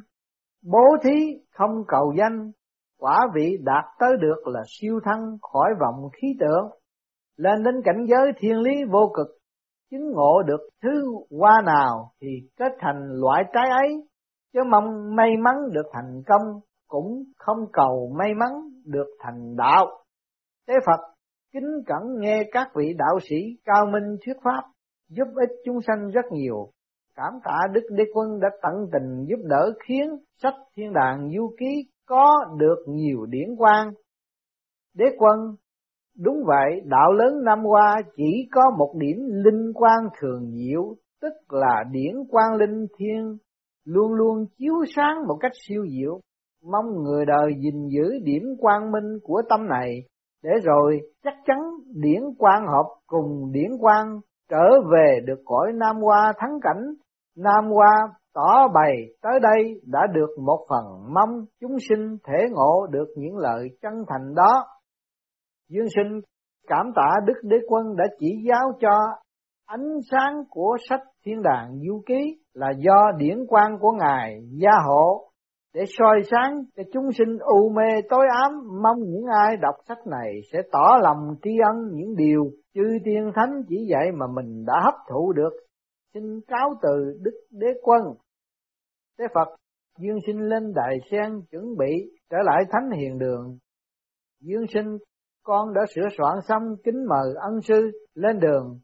[0.65, 2.51] bố thí không cầu danh,
[3.01, 6.69] quả vị đạt tới được là siêu thăng khỏi vọng khí tượng,
[7.37, 9.27] lên đến cảnh giới thiên lý vô cực,
[9.91, 11.03] chứng ngộ được thứ
[11.39, 12.27] hoa nào thì
[12.57, 14.07] kết thành loại trái ấy,
[14.53, 18.51] chứ mong may mắn được thành công cũng không cầu may mắn
[18.85, 19.87] được thành đạo.
[20.67, 20.99] Thế Phật
[21.53, 23.35] kính cẩn nghe các vị đạo sĩ
[23.65, 24.63] cao minh thuyết pháp,
[25.09, 26.71] giúp ích chúng sanh rất nhiều.
[27.15, 30.09] Cảm tạ Đức Đế Quân đã tận tình giúp đỡ khiến
[30.43, 33.87] sách Thiên Đàng Du Ký có được nhiều điển quan.
[34.95, 35.39] Đế quân,
[36.19, 41.33] đúng vậy, đạo lớn năm qua chỉ có một điểm linh quan thường diệu, tức
[41.49, 43.37] là điển quan linh thiên,
[43.85, 46.19] luôn luôn chiếu sáng một cách siêu diệu.
[46.71, 49.99] Mong người đời gìn giữ điểm quang minh của tâm này,
[50.43, 51.57] để rồi chắc chắn
[51.95, 56.83] điển quan hợp cùng điển quan trở về được cõi Nam Hoa thắng cảnh,
[57.37, 62.87] Nam Hoa tỏ bày, tới đây đã được một phần mong chúng sinh thể ngộ
[62.89, 64.65] được những lời chân thành đó.
[65.69, 66.19] Dương sinh
[66.67, 68.99] cảm tạ Đức Đế Quân đã chỉ giáo cho.
[69.65, 74.71] Ánh sáng của sách Thiên đàng Du Ký là do điển quan của Ngài gia
[74.87, 75.31] hộ
[75.73, 78.51] để soi sáng cho chúng sinh u mê tối ám.
[78.83, 83.31] Mong những ai đọc sách này sẽ tỏ lòng tri ân những điều chư tiên
[83.35, 85.53] thánh chỉ dạy mà mình đã hấp thụ được
[86.13, 88.01] xin cáo từ đức đế quân.
[89.19, 89.55] Thế phật
[89.99, 93.57] dương sinh lên đại sen chuẩn bị trở lại thánh hiền đường.
[94.39, 94.97] Dương sinh,
[95.43, 98.79] con đã sửa soạn xong kính mời ân sư lên đường.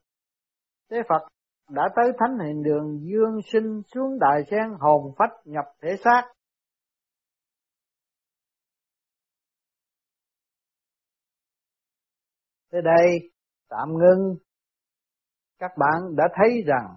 [0.90, 1.28] Thế phật
[1.70, 6.24] đã tới thánh hiền đường dương sinh xuống đại sen hồn phách nhập thể xác.
[12.72, 13.32] Tới đây,
[13.70, 14.36] tạm ngưng.
[15.60, 16.96] Các bạn đã thấy rằng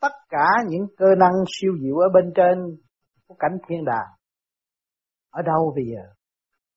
[0.00, 2.58] tất cả những cơ năng siêu diệu ở bên trên
[3.26, 4.08] của cảnh thiên đàng
[5.30, 6.02] ở đâu bây giờ?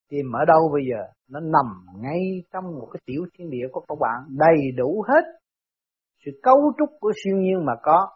[0.10, 1.14] Tìm ở đâu bây giờ?
[1.28, 2.20] Nó nằm ngay
[2.54, 5.24] trong một cái tiểu thiên địa của các bạn đầy đủ hết
[6.26, 8.08] sự cấu trúc của siêu nhiên mà có.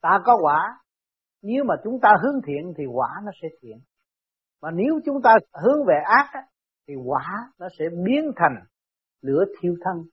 [0.00, 0.80] Ta có quả,
[1.42, 3.78] nếu mà chúng ta hướng thiện thì quả nó sẽ thiện.
[4.62, 5.30] Mà nếu chúng ta
[5.62, 6.44] hướng về ác
[6.88, 7.26] thì quả
[7.58, 8.64] nó sẽ biến thành
[9.20, 10.04] lửa thiêu thân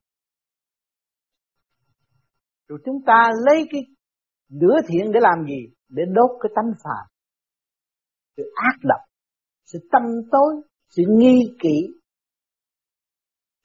[2.68, 3.82] rồi chúng ta lấy cái
[4.49, 5.74] lửa thiện để làm gì?
[5.89, 7.07] Để đốt cái tánh phàm
[8.38, 8.99] sự ác độc
[9.65, 10.01] sự tâm
[10.32, 11.97] tối sự nghi kỵ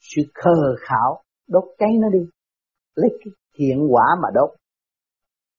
[0.00, 2.28] sự khờ khảo đốt cháy nó đi.
[2.94, 4.50] Lấy cái thiện quả mà đốt.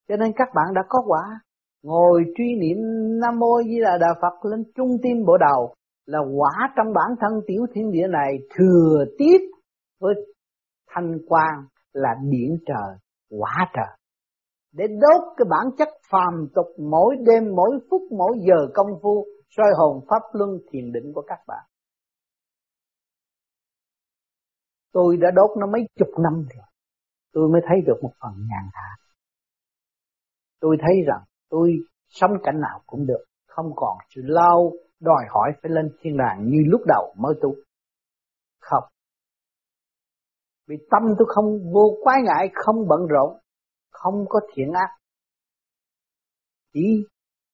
[0.07, 1.39] Cho nên các bạn đã có quả.
[1.83, 2.77] Ngồi truy niệm
[3.21, 5.75] nam mô di đà đà phật lên trung tim bộ đầu
[6.05, 9.37] là quả trong bản thân tiểu thiên địa này thừa tiếp
[9.99, 10.13] với
[10.87, 12.97] thanh quang là điển trời,
[13.39, 13.97] quả trời.
[14.71, 19.25] Để đốt cái bản chất phàm tục mỗi đêm, mỗi phút, mỗi giờ công phu
[19.49, 21.65] soi hồn pháp luân thiền định của các bạn.
[24.91, 26.65] Tôi đã đốt nó mấy chục năm rồi.
[27.33, 29.03] tôi mới thấy được một phần nhàn hạ
[30.63, 31.71] tôi thấy rằng tôi
[32.09, 36.45] sống cảnh nào cũng được không còn sự lao đòi hỏi phải lên thiên đàng
[36.45, 37.55] như lúc đầu mới tu
[38.59, 38.83] không
[40.67, 43.37] vì tâm tôi không vô quái ngại, không bận rộn,
[43.91, 44.89] không có thiện ác.
[46.73, 47.05] Chỉ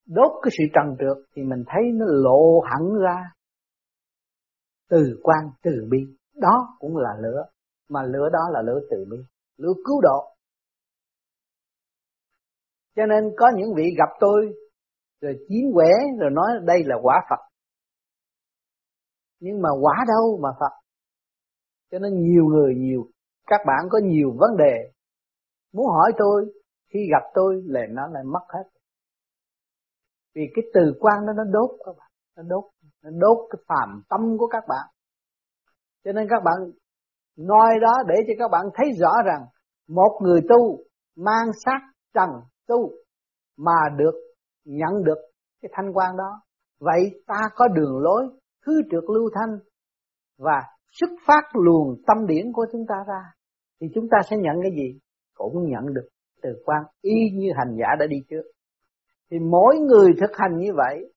[0.05, 3.31] đốt cái sự trần trượt thì mình thấy nó lộ hẳn ra.
[4.89, 5.97] Từ quan, từ bi.
[6.35, 7.43] Đó cũng là lửa.
[7.89, 9.17] Mà lửa đó là lửa từ bi.
[9.57, 10.35] Lửa cứu độ.
[12.95, 14.53] Cho nên có những vị gặp tôi,
[15.21, 15.89] rồi chiến quẻ,
[16.19, 17.49] rồi nói đây là quả Phật.
[19.39, 20.88] Nhưng mà quả đâu mà Phật?
[21.91, 23.07] Cho nên nhiều người, nhiều,
[23.47, 24.91] các bạn có nhiều vấn đề.
[25.73, 26.53] Muốn hỏi tôi,
[26.93, 28.69] khi gặp tôi là nó lại mất hết.
[30.35, 32.11] Vì cái từ quan đó, nó đốt các bạn.
[32.37, 32.63] Nó đốt
[33.03, 34.87] nó đốt cái phàm tâm của các bạn.
[36.03, 36.71] Cho nên các bạn
[37.37, 39.45] nói đó để cho các bạn thấy rõ rằng
[39.87, 40.77] một người tu
[41.15, 41.79] mang sát
[42.13, 42.29] trần
[42.67, 42.91] tu
[43.57, 44.13] mà được
[44.65, 45.17] nhận được
[45.61, 46.41] cái thanh quan đó.
[46.79, 48.27] Vậy ta có đường lối,
[48.65, 49.59] thứ trượt lưu thanh
[50.37, 50.61] và
[50.91, 53.23] xuất phát luồng tâm điển của chúng ta ra,
[53.81, 54.99] thì chúng ta sẽ nhận cái gì?
[55.33, 56.09] Cũng nhận được
[56.41, 58.43] từ quan y như hành giả đã đi trước.
[59.31, 61.13] Thì mỗi người thực hành như vậy,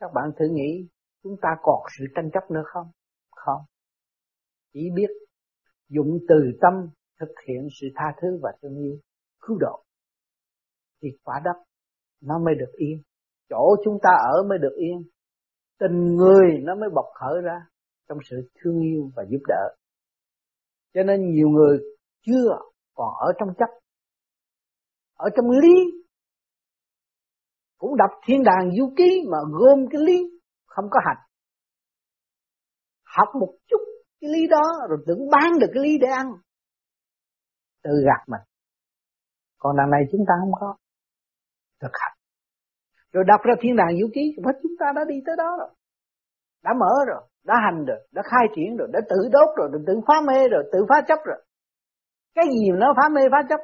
[0.00, 0.88] các bạn thử nghĩ,
[1.22, 2.86] chúng ta còn sự tranh chấp nữa không?
[3.30, 3.62] Không.
[4.72, 5.10] Chỉ biết
[5.88, 6.72] dụng từ tâm
[7.20, 8.96] thực hiện sự tha thứ và thương yêu,
[9.40, 9.84] cứu độ.
[11.02, 11.64] Thì quả đất,
[12.22, 13.02] nó mới được yên.
[13.48, 15.02] Chỗ chúng ta ở mới được yên.
[15.78, 17.66] Tình người nó mới bộc khởi ra
[18.08, 19.76] trong sự thương yêu và giúp đỡ.
[20.94, 21.78] Cho nên nhiều người
[22.26, 22.58] chưa
[22.94, 23.70] còn ở trong chấp,
[25.14, 25.74] ở trong lý.
[27.78, 31.24] Cũng đọc thiên đàng du ký mà gom cái lý, không có hành.
[33.04, 33.80] Học một chút
[34.20, 36.26] cái lý đó rồi tưởng bán được cái lý để ăn.
[37.82, 38.40] Tự gạt mình.
[39.58, 40.76] Còn đằng này chúng ta không có
[41.80, 42.18] thực hành.
[43.12, 45.68] Rồi đọc ra thiên đàng vũ ký và chúng ta đã đi tới đó rồi
[46.64, 49.78] đã mở rồi, đã hành rồi, đã khai triển rồi, đã tự đốt rồi, đã
[49.86, 51.44] tự phá mê rồi, tự phá chấp rồi.
[52.34, 53.60] Cái gì nó phá mê phá chấp?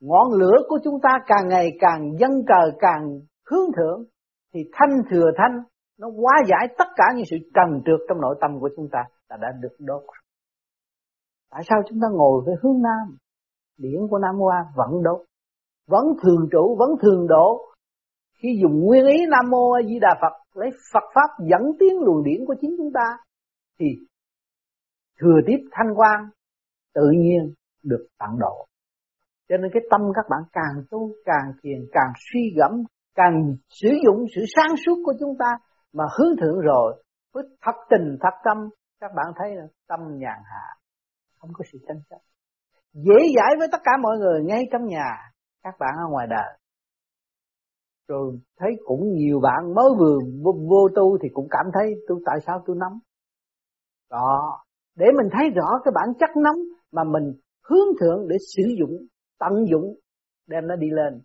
[0.00, 4.04] Ngọn lửa của chúng ta càng ngày càng dâng cờ, càng hướng thượng,
[4.54, 5.62] thì thanh thừa thanh,
[5.98, 9.04] nó hóa giải tất cả những sự trần trượt trong nội tâm của chúng ta
[9.28, 10.02] là đã được đốt
[11.54, 13.16] tại sao chúng ta ngồi về hướng nam?
[13.78, 15.20] Điển của nam hoa vẫn đốt,
[15.88, 17.60] vẫn thường trụ, vẫn thường độ
[18.38, 22.00] khi dùng nguyên ý nam mô a di đà phật, lấy phật pháp dẫn tiến
[22.00, 23.16] luồng điển của chính chúng ta,
[23.78, 23.86] thì
[25.20, 26.28] thừa tiếp thanh quan
[26.94, 28.66] tự nhiên được tận độ.
[29.48, 32.82] Cho nên cái tâm các bạn càng tu, càng thiền, càng suy gẫm,
[33.14, 35.50] càng sử dụng sự sáng suốt của chúng ta
[35.92, 38.56] mà hướng thượng rồi, với thật tình, thật tâm,
[39.00, 40.66] các bạn thấy là tâm nhàn hạ,
[41.38, 42.18] không có sự tranh chấp.
[42.92, 45.16] Dễ dãi với tất cả mọi người, ngay trong nhà,
[45.62, 46.58] các bạn ở ngoài đời
[48.08, 52.20] rồi thấy cũng nhiều bạn mới vừa vô, vô tu thì cũng cảm thấy tôi
[52.26, 52.98] tại sao tôi nóng
[54.10, 54.64] đó.
[54.96, 56.58] Để mình thấy rõ cái bản chất nóng
[56.92, 57.32] mà mình
[57.68, 59.06] hướng thượng để sử dụng
[59.38, 59.94] tận dụng
[60.46, 61.22] đem nó đi lên.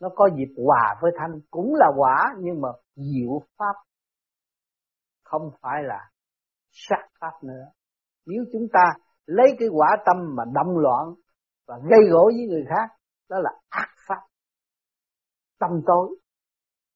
[0.00, 3.74] Nó có dịp hòa với thanh cũng là quả nhưng mà diệu pháp.
[5.24, 6.10] Không phải là
[6.70, 7.64] sát pháp nữa.
[8.26, 8.84] Nếu chúng ta
[9.26, 11.14] lấy cái quả tâm mà động loạn
[11.66, 12.94] và gây gỗ với người khác
[13.30, 14.20] đó là ác pháp
[15.60, 16.16] tâm tối.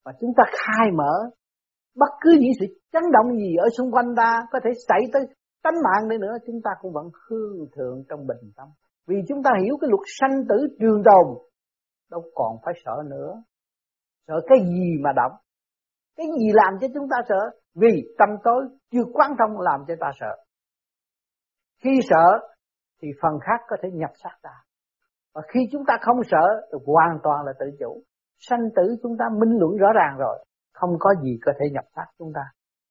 [0.05, 1.31] Và chúng ta khai mở
[1.97, 5.23] bất cứ những sự chấn động gì ở xung quanh ta có thể xảy tới
[5.63, 8.69] tánh mạng đi nữa, chúng ta cũng vẫn hương thượng trong bình tâm.
[9.07, 11.27] Vì chúng ta hiểu cái luật sanh tử trường tồn,
[12.11, 13.43] đâu còn phải sợ nữa.
[14.27, 15.33] Sợ cái gì mà động?
[16.17, 17.59] Cái gì làm cho chúng ta sợ?
[17.75, 20.37] Vì tâm tối chưa quan thông làm cho ta sợ.
[21.83, 22.49] Khi sợ
[23.03, 24.51] thì phần khác có thể nhập sát ta.
[25.35, 28.03] Và khi chúng ta không sợ thì hoàn toàn là tự chủ
[28.39, 30.45] sanh tử chúng ta minh luận rõ ràng rồi.
[30.73, 32.41] Không có gì có thể nhập sát chúng ta.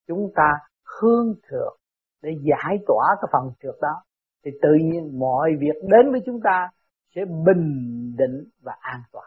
[0.08, 0.60] Chúng ta
[1.02, 1.78] hương thượng
[2.22, 4.04] để giải tỏa cái phần trượt đó.
[4.46, 6.70] Thì tự nhiên mọi việc đến với chúng ta
[7.16, 7.76] sẽ bình
[8.18, 9.26] định và an toàn.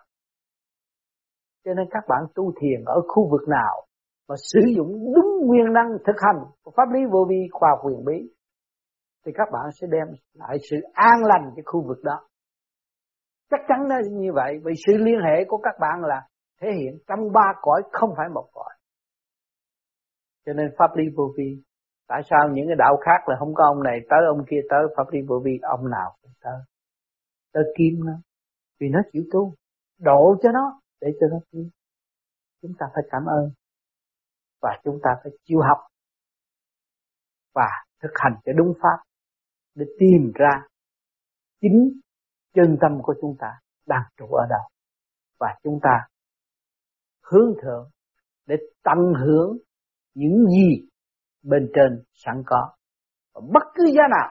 [1.65, 3.87] Cho nên các bạn tu thiền ở khu vực nào
[4.29, 6.45] mà sử dụng đúng nguyên năng thực hành
[6.77, 8.33] pháp lý vô vi khoa quyền bí,
[9.27, 12.21] thì các bạn sẽ đem lại sự an lành cho khu vực đó
[13.51, 16.27] chắc chắn nó như vậy, vì sự liên hệ của các bạn là
[16.61, 18.75] thể hiện trong ba cõi không phải một cõi.
[20.47, 21.63] Cho nên pháp lý vô vi,
[22.09, 24.81] tại sao những cái đạo khác là không có ông này tới, ông kia tới,
[24.97, 26.61] pháp lý vô vi, ông nào cũng tới.
[27.53, 28.13] Tới kim nó,
[28.81, 29.55] vì nó chịu tu,
[29.99, 31.61] độ cho nó để cho nó tu.
[32.63, 33.51] Chúng ta phải cảm ơn
[34.63, 35.79] và chúng ta phải chịu học
[37.55, 37.69] và
[38.03, 39.03] thực hành cho đúng pháp
[39.75, 40.63] để tìm ra
[41.61, 42.01] chính
[42.55, 43.49] chân tâm của chúng ta
[43.87, 44.63] đang trụ ở đâu.
[45.41, 46.07] Và chúng ta
[47.31, 47.91] hướng thượng
[48.47, 49.57] để tận hưởng
[50.15, 50.89] những gì
[51.43, 52.71] bên trên sẵn có.
[53.35, 54.29] Và bất cứ giá nào,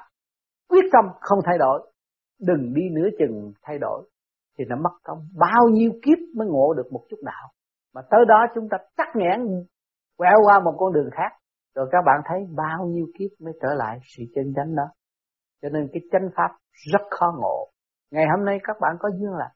[0.69, 1.91] quyết tâm không thay đổi,
[2.39, 4.09] đừng đi nửa chừng thay đổi,
[4.57, 5.27] thì nó mất công.
[5.35, 7.49] Bao nhiêu kiếp mới ngộ được một chút đạo
[7.93, 9.65] mà tới đó chúng ta tắt nghẽn,
[10.17, 11.31] quẹo qua một con đường khác.
[11.75, 14.83] Rồi các bạn thấy bao nhiêu kiếp mới trở lại sự chân chánh đó.
[15.61, 16.57] Cho nên cái chánh pháp
[16.91, 17.69] rất khó ngộ
[18.11, 19.53] ngày hôm nay các bạn có duyên là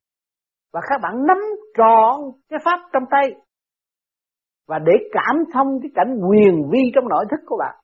[0.74, 1.38] và các bạn nắm
[1.78, 3.42] trọn cái pháp trong tay.
[4.68, 7.76] Và để cảm thông cái cảnh quyền vi trong nội thức của bạn.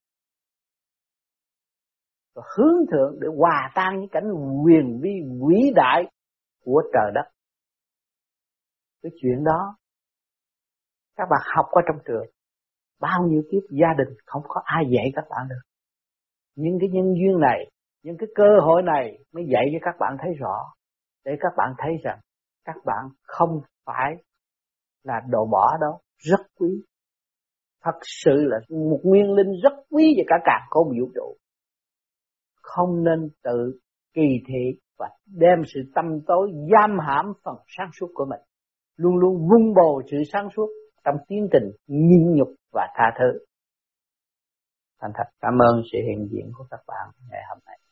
[2.35, 4.31] Và hướng thượng để hòa tan những cảnh
[4.65, 5.09] quyền vi
[5.47, 6.03] vĩ đại
[6.63, 7.31] của trời đất.
[9.01, 9.75] Cái chuyện đó,
[11.15, 12.25] các bạn học qua trong trường,
[12.99, 15.61] bao nhiêu kiếp gia đình không có ai dạy các bạn được.
[16.55, 17.71] Những cái nhân duyên này
[18.03, 20.73] những cái cơ hội này mới dạy cho các bạn thấy rõ,
[21.25, 22.19] để các bạn thấy rằng
[22.65, 24.15] các bạn không phải
[25.03, 26.83] là đồ bỏ đâu, rất quý.
[27.83, 31.37] Thật sự là một nguyên linh rất quý và cả càng có vũ trụ.
[32.61, 33.79] Không nên tự
[34.13, 38.39] kỳ thị và đem sự tâm tối giam hãm phần sáng suốt của mình.
[38.95, 40.67] Luôn luôn vung bồ sự sáng suốt
[41.03, 43.39] trong tiến trình nhịn nhục và tha thứ.
[45.01, 47.88] Thành thật, cảm ơn sự hiện diện của các bạn ngày hôm nay.